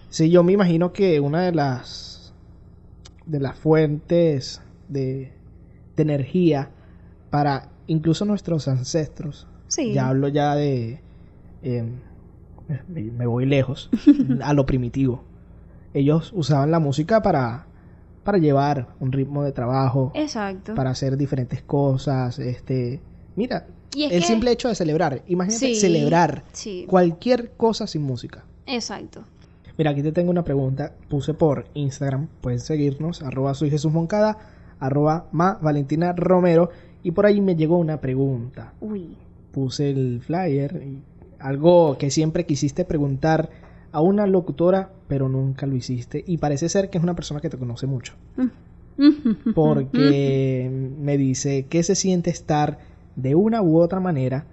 [0.09, 2.33] Sí, yo me imagino que una de las
[3.25, 5.31] de las fuentes de,
[5.95, 6.69] de energía
[7.29, 9.47] para incluso nuestros ancestros.
[9.67, 9.93] Sí.
[9.93, 10.99] Ya hablo ya de
[11.61, 11.99] em,
[12.87, 13.89] me, me voy lejos
[14.43, 15.23] a lo primitivo.
[15.93, 17.67] Ellos usaban la música para
[18.23, 20.73] para llevar un ritmo de trabajo, Exacto.
[20.75, 23.01] para hacer diferentes cosas, este,
[23.35, 26.85] mira, Y el que- simple hecho de celebrar, imagínate Sí, celebrar sí.
[26.87, 28.43] cualquier cosa sin música.
[28.65, 29.23] Exacto.
[29.77, 30.93] Mira, aquí te tengo una pregunta.
[31.09, 32.27] Puse por Instagram.
[32.41, 33.21] Pueden seguirnos.
[33.23, 34.37] Arroba soy Jesús Moncada.
[34.79, 36.69] Arroba ma Valentina Romero.
[37.01, 38.73] Y por ahí me llegó una pregunta.
[38.81, 39.17] Uy.
[39.51, 40.81] Puse el flyer.
[40.85, 40.99] y
[41.39, 43.49] algo que siempre quisiste preguntar
[43.91, 46.23] a una locutora, pero nunca lo hiciste.
[46.25, 48.13] Y parece ser que es una persona que te conoce mucho.
[49.55, 50.69] Porque
[50.99, 52.77] me dice que se siente estar
[53.15, 54.45] de una u otra manera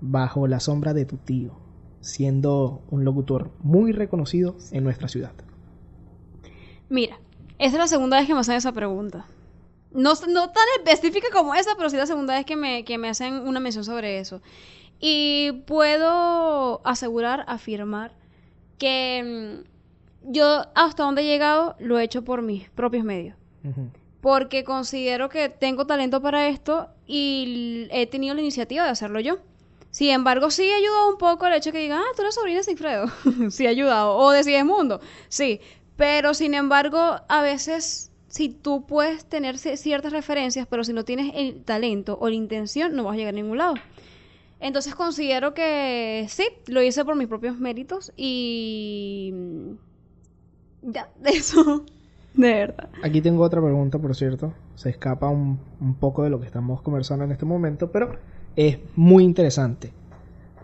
[0.00, 1.52] bajo la sombra de tu tío,
[2.00, 5.32] siendo un locutor muy reconocido en nuestra ciudad.
[6.88, 7.18] Mira,
[7.58, 9.26] esa es la segunda vez que me hacen esa pregunta.
[9.92, 13.08] No, no tan específica como esa, pero sí la segunda vez que me, que me
[13.08, 14.42] hacen una mención sobre eso.
[15.00, 18.12] Y puedo asegurar, afirmar,
[18.78, 23.36] que mm, yo hasta donde he llegado lo he hecho por mis propios medios.
[24.20, 29.38] Porque considero que tengo talento para esto y he tenido la iniciativa de hacerlo yo.
[29.90, 32.34] Sin embargo, sí ha ayudado un poco el hecho de que digan, ah, tú eres
[32.34, 33.06] sobrina de Sigfredo.
[33.50, 34.16] sí ha ayudado.
[34.16, 35.00] O de Mundo.
[35.28, 35.60] Sí.
[35.96, 36.98] Pero sin embargo,
[37.28, 42.18] a veces si tú puedes tener ci- ciertas referencias, pero si no tienes el talento
[42.20, 43.74] o la intención, no vas a llegar a ningún lado.
[44.58, 49.72] Entonces considero que sí, lo hice por mis propios méritos y mm,
[50.82, 51.84] ya, eso,
[52.34, 52.88] de verdad.
[53.02, 54.52] Aquí tengo otra pregunta, por cierto.
[54.74, 58.16] Se escapa un, un poco de lo que estamos conversando en este momento, pero
[58.56, 59.92] es muy interesante.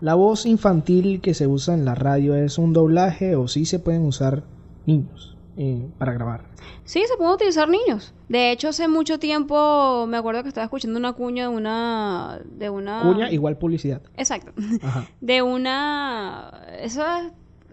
[0.01, 3.77] ¿La voz infantil que se usa en la radio es un doblaje o sí se
[3.77, 4.43] pueden usar
[4.87, 6.45] niños eh, para grabar?
[6.85, 8.13] Sí, se pueden utilizar niños.
[8.27, 12.69] De hecho, hace mucho tiempo me acuerdo que estaba escuchando una cuña de una de
[12.69, 14.01] una Cuña igual publicidad.
[14.17, 14.53] Exacto.
[14.81, 15.05] Ajá.
[15.21, 17.05] de una esos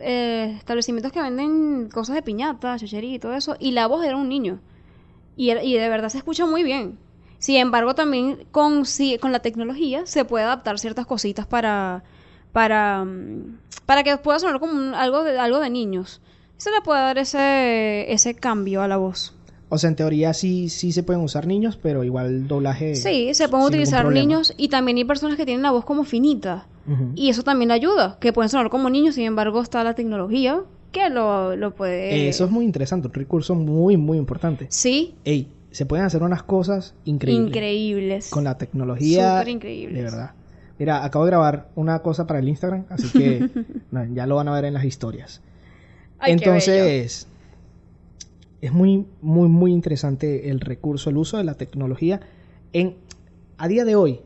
[0.00, 4.16] eh, establecimientos que venden cosas de piñata, chuchería y todo eso, y la voz era
[4.16, 4.60] un niño.
[5.36, 6.98] Y, de verdad se escucha muy bien.
[7.38, 12.02] Sin embargo, también con, si- con la tecnología se puede adaptar ciertas cositas para,
[12.52, 16.20] para, mm, para que pueda sonar como un- algo, de, algo de niños.
[16.56, 19.34] Se le puede dar ese, ese cambio a la voz.
[19.70, 22.94] O sea, en teoría sí, sí se pueden usar niños, pero igual doblaje.
[22.94, 26.66] Sí, se pueden utilizar niños y también hay personas que tienen la voz como finita.
[27.14, 31.10] Y eso también ayuda, que pueden sonar como niños, sin embargo está la tecnología que
[31.10, 32.30] lo, lo puede...
[32.30, 34.68] Eso es muy interesante, un recurso muy, muy importante.
[34.70, 37.48] Sí, Ey, se pueden hacer unas cosas increíbles.
[37.48, 38.30] increíbles.
[38.30, 39.38] Con la tecnología.
[39.38, 39.96] Súper increíbles.
[39.96, 40.30] De verdad.
[40.78, 43.50] Mira, acabo de grabar una cosa para el Instagram, así que
[43.90, 45.42] no, ya lo van a ver en las historias.
[46.18, 47.08] Ay, qué bello.
[48.60, 52.20] Es muy, muy, muy interesante el recurso, el uso de la tecnología.
[52.72, 52.96] En,
[53.56, 54.20] a día de hoy,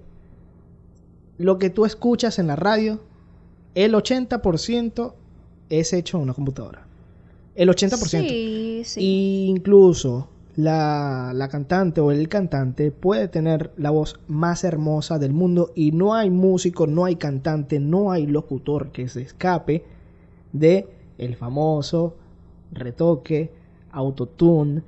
[1.38, 3.00] lo que tú escuchas en la radio,
[3.74, 5.14] el 80%
[5.68, 6.86] es hecho en una computadora.
[7.54, 8.28] El 80%.
[8.28, 9.00] Sí, sí.
[9.00, 15.32] Y incluso la, la cantante o el cantante puede tener la voz más hermosa del
[15.32, 19.84] mundo y no hay músico, no hay cantante, no hay locutor que se escape
[20.52, 22.16] de el famoso
[22.72, 23.50] retoque,
[23.92, 24.82] autotune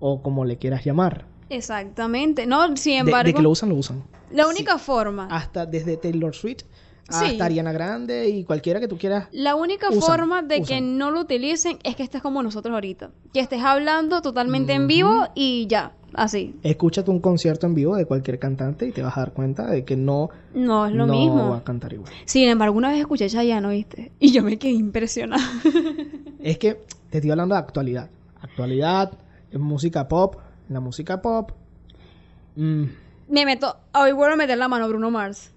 [0.00, 1.26] o como le quieras llamar.
[1.48, 2.46] Exactamente.
[2.46, 4.02] No, sin embargo, de, que lo usan, lo usan.
[4.32, 6.62] la única forma, Hasta desde Taylor Swift
[7.08, 7.40] hasta Sí.
[7.40, 9.26] Ariana Grande y cualquiera que tú quieras.
[9.32, 13.10] la única usan, forma de que no lo utilicen es que estés como nosotros ahorita.
[13.34, 16.54] Que estés hablando totalmente en vivo y ya, así.
[16.62, 19.84] Escúchate un concierto en vivo de cualquier cantante y te vas a dar cuenta de
[19.84, 21.50] que no, No es lo no mismo.
[21.50, 22.12] va a cantar igual.
[22.26, 24.12] Sin embargo, una vez escuché Chayanne, ¿viste?
[24.20, 25.42] Y yo me quedé impresionada.
[26.38, 26.80] Es que
[27.10, 28.08] te estoy hablando de actualidad.
[28.50, 29.12] Actualidad,
[29.50, 30.36] en música pop.
[30.68, 31.52] En la música pop.
[32.56, 32.84] mm,
[33.28, 35.52] me meto, hoy vuelvo a meter la mano a Bruno Mars.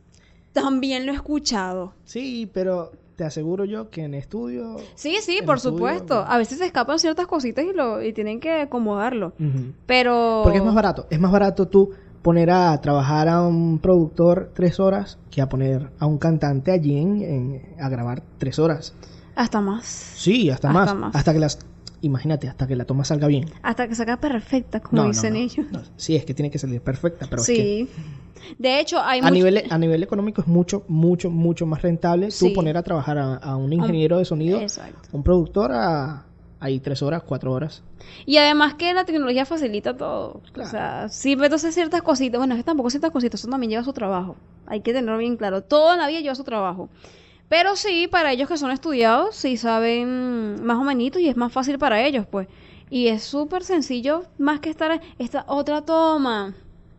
[0.54, 1.94] También lo he escuchado.
[2.06, 4.76] sí, pero te aseguro yo que en estudio.
[4.96, 6.16] Sí, sí, por estudio, supuesto.
[6.20, 6.32] bueno.
[6.32, 9.34] A veces se escapan ciertas cositas y, lo, y tienen que acomodarlo.
[9.40, 9.74] ujú.
[9.86, 10.42] Pero...
[10.44, 11.06] Porque es más barato.
[11.12, 11.92] Es más barato tú
[12.24, 16.98] poner a trabajar a un productor tres horas que a poner a un cantante allí
[16.98, 18.96] en, en- a grabar tres horas.
[19.36, 19.86] Hasta más.
[19.86, 20.96] Sí, hasta, Hasta más.
[20.96, 21.16] más.
[21.16, 21.60] Hasta que las.
[22.04, 23.50] Imagínate, hasta que la toma salga bien.
[23.64, 25.66] Hasta que salga perfecta, como No, dicen no, ellos.
[25.72, 25.82] no.
[25.96, 27.90] Sí, es que tiene que salir perfecta, pero es que sí.
[28.60, 32.30] De hecho, hay a mucho- nivel, a nivel económico es mucho, mucho, mucho más rentable
[32.30, 32.50] Sí.
[32.50, 35.10] tú poner a trabajar a, a un ingeniero de sonido, Exacto.
[35.14, 36.26] un productor a
[36.60, 37.84] ahí tres horas, cuatro horas.
[38.26, 40.42] Y además que la tecnología facilita todo.
[40.52, 40.68] Claro.
[40.68, 42.38] O sea, sí, pero entonces ciertas cositas.
[42.38, 44.36] Bueno, es que tampoco ciertas cositas, eso también lleva su trabajo.
[44.66, 45.62] Hay que tenerlo bien claro.
[45.62, 46.90] Todo en la vida lleva su trabajo.
[47.54, 51.54] Pero sí, para ellos que son estudiados, sí saben más o menos y es más
[51.54, 52.48] fácil para ellos, pues.
[52.90, 56.56] Y es súper sencillo, más que estar esta otra toma.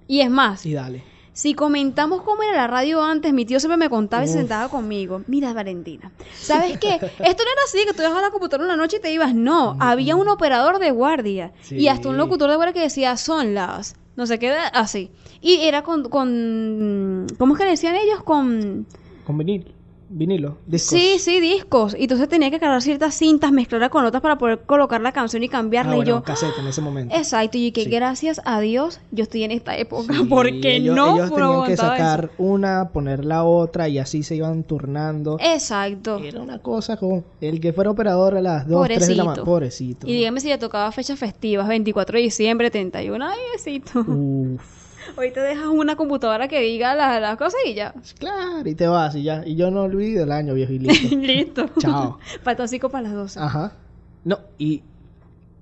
[0.06, 1.02] Y es más, Y dale.
[1.32, 4.68] si comentamos cómo era la radio antes, mi tío siempre me contaba y se sentaba
[4.68, 5.22] conmigo.
[5.26, 6.94] Mira, Valentina, ¿sabes qué?
[7.02, 9.34] Esto no era así, que tú ibas a la computadora una noche y te ibas.
[9.34, 11.52] No, había un operador de guardia.
[11.62, 11.78] Sí.
[11.78, 13.96] Y hasta un locutor de guardia que decía, son las...
[14.14, 15.10] No sé qué, así.
[15.40, 16.08] Y era con...
[16.08, 18.22] con ¿Cómo es que le decían ellos?
[18.22, 18.86] Con...
[19.26, 19.73] Con vinil,
[20.16, 20.98] vinilo, discos.
[20.98, 21.94] Sí, sí, discos.
[21.98, 25.42] Y entonces tenía que cargar ciertas cintas, mezclarla con otras para poder colocar la canción
[25.42, 25.96] y Ah, cambiarla.
[25.96, 26.22] bueno, y yo...
[26.22, 27.14] cassette en ese momento.
[27.14, 27.90] Exacto, y que Sí.
[27.90, 30.14] gracias a Dios yo estoy en esta época.
[30.14, 32.04] Sí, porque ellos, no ellos tenían que aguantaba eso.
[32.04, 35.36] sacar una, poner la otra y así se iban turnando.
[35.40, 36.18] Exacto.
[36.18, 39.44] Era una cosa como el que fuera operador a las 2, 3 de la mañana.
[39.44, 40.06] Pobrecito.
[40.06, 44.00] Y dígame si le tocaba fechas festivas, 24 de diciembre, 31, ay, besito.
[44.00, 44.83] Uf.
[45.16, 47.94] Hoy te dejas una computadora que diga las, las cosas y ya.
[48.18, 49.44] Claro, y te vas y ya.
[49.46, 51.16] Y yo no olvido el año, viejo, y listo.
[51.16, 51.70] Listo.
[51.78, 52.18] Chao.
[52.44, 53.40] Patocico para las 12.
[53.40, 53.76] Ajá.
[54.24, 54.82] No, y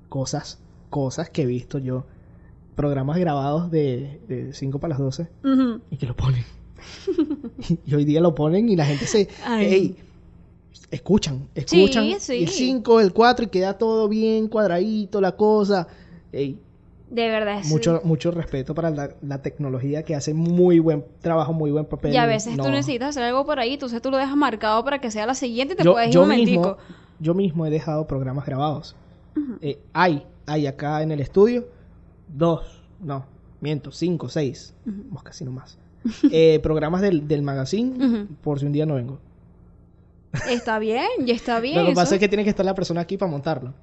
[0.09, 2.05] cosas, cosas que he visto yo.
[2.75, 5.81] Programas grabados de 5 para las 12 Ujú.
[5.91, 6.45] y que lo ponen.
[7.87, 9.29] y hoy día lo ponen y la gente se...
[9.45, 9.67] Ay.
[9.67, 9.97] ey,
[10.91, 12.05] escuchan, escuchan.
[12.05, 12.43] Sí, sí.
[12.45, 15.87] El 5, el 4 y queda todo bien cuadradito, la cosa.
[16.33, 16.59] Ey,
[17.13, 17.61] De verdad.
[17.63, 17.69] sí.
[17.73, 22.15] mucho, mucho respeto para la, la tecnología que hace muy buen trabajo, muy buen papel.
[22.15, 22.65] Y a veces No.
[22.65, 25.35] tú necesitas hacer algo por ahí, entonces tú lo dejas marcado para que sea la
[25.35, 26.61] siguiente y te yo, puedes ir yo un momentico.
[26.63, 26.77] mismo,
[27.21, 28.97] yo mismo he dejado programas grabados.
[29.61, 31.67] Eh, hay, hay acá en el estudio
[32.29, 33.27] dos, no,
[33.61, 35.77] miento, cinco, seis, vamos casi nomás,
[36.33, 39.19] eh, programas del, del magazine por si un día no vengo.
[40.49, 41.79] Está bien, ya está bien.
[41.79, 43.75] Lo que pasa es que tiene que estar la persona aquí para montarlo.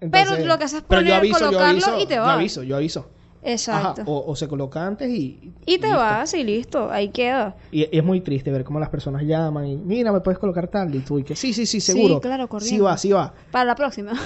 [0.00, 2.36] Pero lo que haces es yo poner, yo colocarlo aviso, y te Yo vas.
[2.36, 3.10] aviso, yo aviso.
[3.40, 4.02] Exacto.
[4.02, 5.52] Ajá, o, o se coloca antes y...
[5.64, 5.96] y te listo.
[5.96, 7.56] vas y listo, ahí queda.
[7.70, 10.92] Y es muy triste ver cómo las personas llaman y mira, me puedes colocar tal
[10.94, 12.20] y tú y que sí, sí, sí, seguro.
[12.20, 12.84] claro, Sí corriendo.
[12.84, 13.32] va, sí va.
[13.52, 14.12] Para la próxima.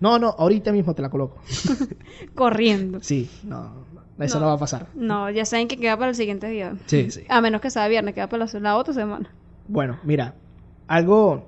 [0.00, 1.38] No, no, ahorita mismo te la coloco.
[2.34, 2.98] Corriendo.
[3.02, 3.84] Sí, no,
[4.18, 4.42] no, eso No.
[4.42, 4.46] no.
[4.48, 4.88] va a pasar.
[4.94, 6.74] No, ya saben que queda para el siguiente día.
[6.86, 7.22] Sí, sí.
[7.28, 9.32] A menos que sea viernes, queda para la, la otra semana.
[9.68, 10.34] Bueno, mira,
[10.88, 11.46] algo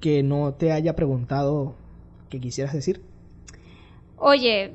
[0.00, 1.74] que no te haya preguntado
[2.32, 3.00] que quisieras decir.
[4.16, 4.74] Oye,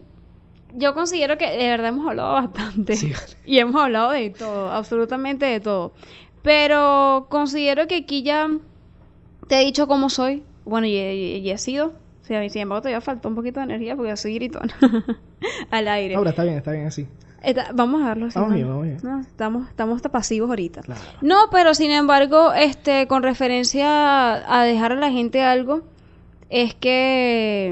[0.75, 2.95] yo considero que de verdad hemos hablado bastante.
[2.95, 3.11] Sí.
[3.45, 5.93] Y hemos hablado de todo, absolutamente de todo.
[6.43, 8.49] Pero considero que aquí ya
[9.47, 10.43] te he dicho cómo soy.
[10.65, 11.93] Bueno, y, he- y he sido.
[12.23, 14.73] Sí, a mí, sin embargo, todavía falta un poquito de energía porque yo soy gritona.
[15.71, 16.15] Al aire.
[16.15, 17.07] Ahora está bien, está bien así.
[17.41, 18.37] Está- vamos a verlo así.
[18.37, 18.97] Vamos bien, vamos bien.
[19.03, 20.81] No, estamos, estamos hasta pasivos ahorita.
[20.81, 21.01] Claro.
[21.21, 25.83] No, pero sin embargo, este, con referencia a dejar a la gente algo,
[26.49, 27.69] es que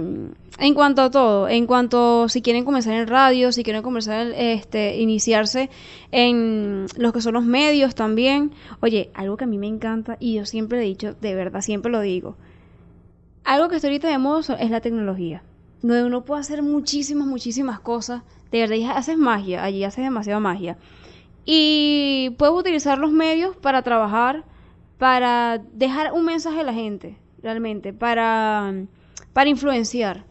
[0.57, 4.97] en cuanto a todo, en cuanto si quieren comenzar en radio, si quieren comenzar, este,
[4.97, 5.69] iniciarse
[6.11, 8.51] en los que son los medios también.
[8.81, 11.91] Oye, algo que a mí me encanta y yo siempre he dicho, de verdad, siempre
[11.91, 12.35] lo digo.
[13.43, 15.43] Algo que está ahorita de moda es la tecnología,
[15.81, 18.23] donde uno puede hacer muchísimas, muchísimas cosas.
[18.51, 20.77] De verdad, haces magia, allí haces demasiada magia.
[21.45, 24.45] Y puedes utilizar los medios para trabajar,
[24.97, 28.73] para dejar un mensaje a la gente, realmente, para,
[29.33, 30.25] para influenciar.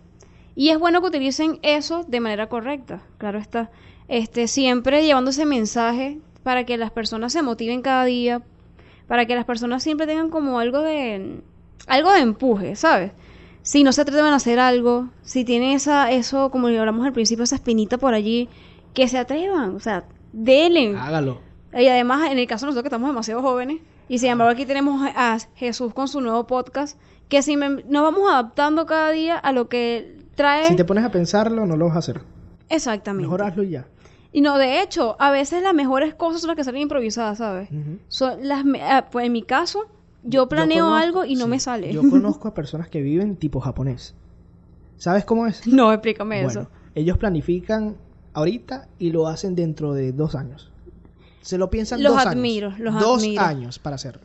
[0.57, 3.71] Y es bueno que utilicen eso de manera correcta, claro está.
[4.09, 8.43] Este, siempre llevando ese mensaje para que las personas se motiven cada día,
[9.07, 11.41] para que las personas siempre tengan como algo de
[11.87, 13.13] algo de empuje, ¿sabes?
[13.63, 17.45] Si no se atreven a hacer algo, si tienen esa eso como hablamos al principio
[17.45, 18.49] esa espinita por allí,
[18.93, 20.97] que se atrevan, o sea, denle.
[20.97, 21.41] Hágalo.
[21.73, 24.67] Y además, en el caso de nosotros que estamos demasiado jóvenes, y sin embargo aquí
[24.67, 26.99] tenemos a Jesús con su nuevo podcast,
[27.29, 30.67] que si me- nos vamos adaptando cada día a lo que trae...
[30.67, 32.21] Si te pones a pensarlo, no lo vas a hacer.
[32.69, 33.27] Exactamente.
[33.27, 33.87] Mejor hazlo y ya.
[34.33, 37.71] Y no, de hecho, a veces las mejores cosas son las que salen improvisadas, ¿sabes?
[37.71, 37.99] Ujú.
[38.09, 39.85] Son las, ah, pues en mi caso,
[40.25, 41.93] yo planeo conozco- algo y no sí, me sale.
[41.93, 44.15] Yo conozco a personas que viven tipo japonés.
[44.97, 45.67] ¿Sabes cómo es?
[45.67, 46.71] No, explícame Bueno, eso.
[46.95, 47.97] ellos planifican
[48.33, 50.73] ahorita y lo hacen dentro de dos años.
[51.45, 52.81] Se lo piensan Los dos admiro, años.
[52.81, 53.43] los dos admiro.
[53.43, 54.23] años para hacerlo.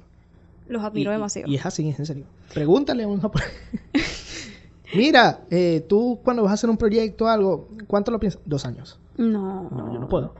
[0.68, 1.52] Los admiro Y- demasiado.
[1.52, 2.26] Y es así, es en serio.
[2.54, 3.50] Pregúntale a un japonés.
[4.96, 8.42] Mira, eh, tú cuando vas a hacer un proyecto o algo, ¿cuánto lo piensas?
[8.46, 9.00] Dos años.
[9.18, 9.70] No.
[9.70, 10.34] No, yo no puedo.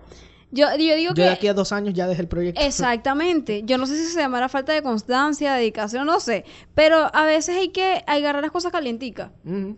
[0.52, 1.22] Yo, yo digo Yo que...
[1.22, 2.60] de aquí a dos años ya dejé el proyecto.
[2.60, 3.62] Exactamente.
[3.66, 6.46] Yo no sé si se llamará falta de constancia, dedicación, no sé.
[6.74, 9.30] Pero a veces hay que agarrar las cosas calienticas.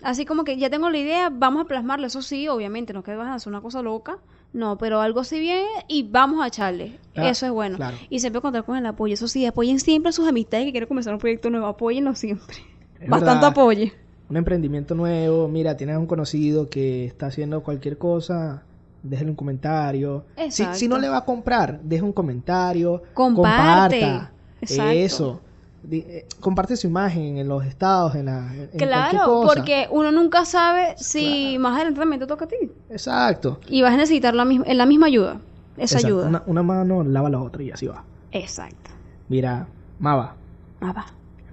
[0.04, 2.08] Así como que ya tengo la idea, vamos a plasmarlo.
[2.08, 4.20] Eso sí, obviamente, no que vas a hacer una cosa loca.
[4.54, 7.00] No, pero algo así bien y vamos a echarle.
[7.16, 7.78] Ah, Eso es bueno.
[7.78, 7.98] claro.
[8.10, 9.14] Y siempre contar con el apoyo.
[9.14, 11.68] Eso sí, apoyen siempre a sus amistades que quieren comenzar un proyecto nuevo.
[11.68, 12.58] Apóyenlo siempre.
[13.00, 13.50] Es Bastante verdad.
[13.52, 13.86] apoyo.
[14.30, 18.64] un emprendimiento nuevo, mira, tienes un conocido que está haciendo cualquier cosa,
[19.04, 20.26] déjale un comentario.
[20.50, 23.02] Si no le va a comprar, deja un comentario.
[23.14, 24.00] Comparte.
[24.02, 24.32] Comparta.
[24.62, 24.92] Exacto.
[24.92, 25.42] Eso.
[25.90, 29.56] Eh, comparte su imagen en los estados, en la en Claro, cosa.
[29.56, 32.56] porque uno nunca sabe si más adelante también te toca a ti.
[32.90, 33.60] Exacto.
[33.68, 35.42] Y vas a necesitar la, mis- la misma ayuda.
[35.78, 36.08] Esa Exacto.
[36.08, 36.28] ayuda.
[36.28, 38.04] Una, una mano lava la otra y así va.
[38.32, 38.92] Exacto.
[39.28, 39.68] Mira,
[40.00, 40.36] Mava,
[40.82, 41.06] Ah, va.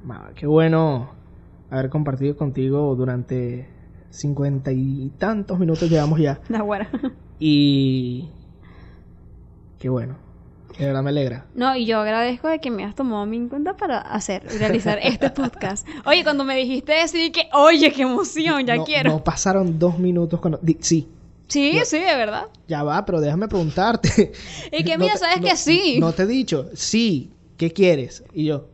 [0.04, 1.10] Mava, qué bueno
[1.70, 3.68] haber compartido contigo durante
[4.10, 6.38] cincuenta y tantos minutos llevamos ya.
[6.48, 6.88] La güera.
[7.38, 8.28] Y
[9.78, 10.16] qué bueno.
[10.78, 11.44] De verdad me alegra.
[11.54, 15.28] No, y yo agradezco de que me has tomado en cuenta para hacer, realizar este
[15.42, 15.86] podcast.
[16.06, 19.10] Oye, cuando me dijiste eso, dije, oye, qué emoción, ya no, quiero.
[19.10, 20.60] No pasaron dos minutos cuando...
[20.80, 21.08] sí,
[21.48, 21.84] sí, no.
[21.84, 22.46] sí, de verdad.
[22.68, 24.32] ya va, pero déjame preguntarte.
[24.72, 25.96] Y que No mira, te- sabes no- que sí.
[25.98, 28.22] No te he dicho, sí, ¿qué quieres?
[28.32, 28.68] Y yo,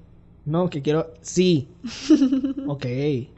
[0.44, 1.68] no, que quiero, sí.
[2.66, 2.80] ok.
[2.82, 3.30] que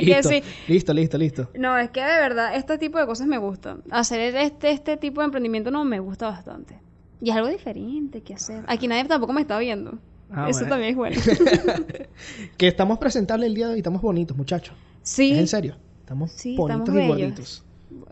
[0.00, 0.42] listo, sí.
[0.68, 1.48] Listo, listo, listo.
[1.54, 3.82] No, es que de verdad, este tipo de cosas me gustan.
[3.90, 6.78] Hacer este, este tipo de emprendimiento no me gusta bastante.
[7.22, 8.64] Y es algo diferente que hacer.
[8.66, 9.98] Aquí nadie tampoco me está viendo.
[10.30, 10.70] Ah, Eso bueno.
[10.70, 11.20] también es bueno.
[12.56, 14.74] Que estamos presentables el día de hoy, estamos bonitos, muchachos.
[15.02, 15.32] Sí.
[15.32, 15.76] Es en serio.
[16.00, 17.64] Estamos Sí, bonitos estamos y gorditos.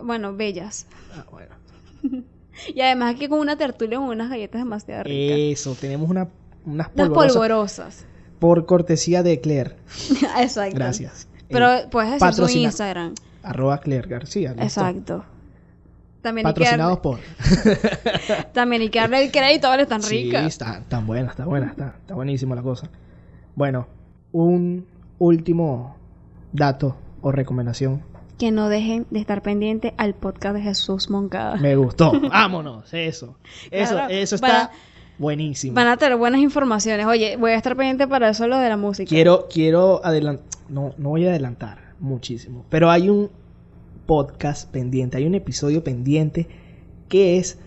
[0.03, 0.87] Bueno, bellas.
[1.15, 1.55] Ah, bueno.
[2.75, 5.39] Y además aquí con una tertulia con unas galletas demasiado ricas.
[5.39, 6.29] Eso, tenemos una,
[6.67, 8.07] unas Unas polvorosas polvorosas.
[8.39, 9.77] por cortesía de Claire.
[10.39, 10.77] Exacto.
[10.77, 11.27] Gracias.
[11.49, 13.15] Pero Eh, puedes decir su patrocina- Instagram.
[13.43, 14.51] arroba Claire García.
[14.51, 14.63] listo.
[14.65, 15.25] Exacto.
[16.23, 18.47] También hay, que Patrocinados darle, por.
[18.53, 20.47] también hay que darle el crédito, vale, tan Sí, rica.
[20.47, 22.91] está, tan buena, está está, está buenísima la cosa.
[23.55, 23.87] Bueno,
[24.33, 24.87] un
[25.19, 25.97] último
[26.53, 28.03] dato o recomendación
[28.39, 31.57] que no dejen de estar pendiente al podcast de Jesús Moncada.
[31.57, 32.13] Me gustó.
[32.31, 33.37] Vámonos, eso.
[33.71, 34.71] Eso, Claro, eso está para-
[35.19, 35.75] buenísimo.
[35.75, 37.05] Van a tener buenas informaciones.
[37.07, 39.07] Oye, voy a estar pendiente para eso lo de la música.
[39.09, 40.47] Quiero, quiero adelantar.
[40.71, 42.65] No, no voy a adelantar muchísimo.
[42.71, 43.31] Pero hay un
[44.11, 46.49] podcast pendiente, hay un episodio pendiente
[47.09, 47.59] que es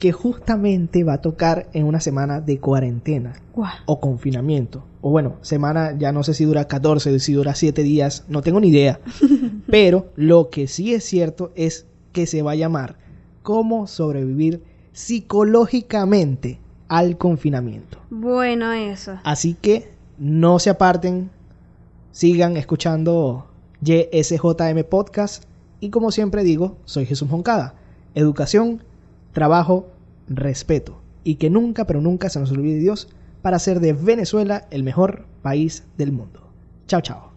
[0.00, 3.70] que justamente va a tocar en una semana de cuarentena Guau.
[3.86, 4.82] o confinamiento.
[5.02, 8.58] O bueno, semana ya no sé si dura 14, si dura 7 días, no tengo
[8.58, 8.98] ni idea.
[9.70, 12.96] Pero lo que sí es cierto es que se va a llamar
[13.44, 17.98] cómo sobrevivir psicológicamente al confinamiento.
[18.10, 19.20] Bueno, eso.
[19.22, 21.30] Así que no se aparten,
[22.10, 23.46] sigan escuchando
[23.80, 25.44] YSJM Podcast
[25.84, 27.74] y como siempre digo, soy Jesús Moncada.
[28.14, 28.82] Educación,
[29.32, 29.86] trabajo,
[30.28, 33.08] respeto y que nunca, pero nunca se nos olvide Dios
[33.42, 36.40] para hacer de Venezuela el mejor país del mundo.
[36.86, 37.33] Chao, chao.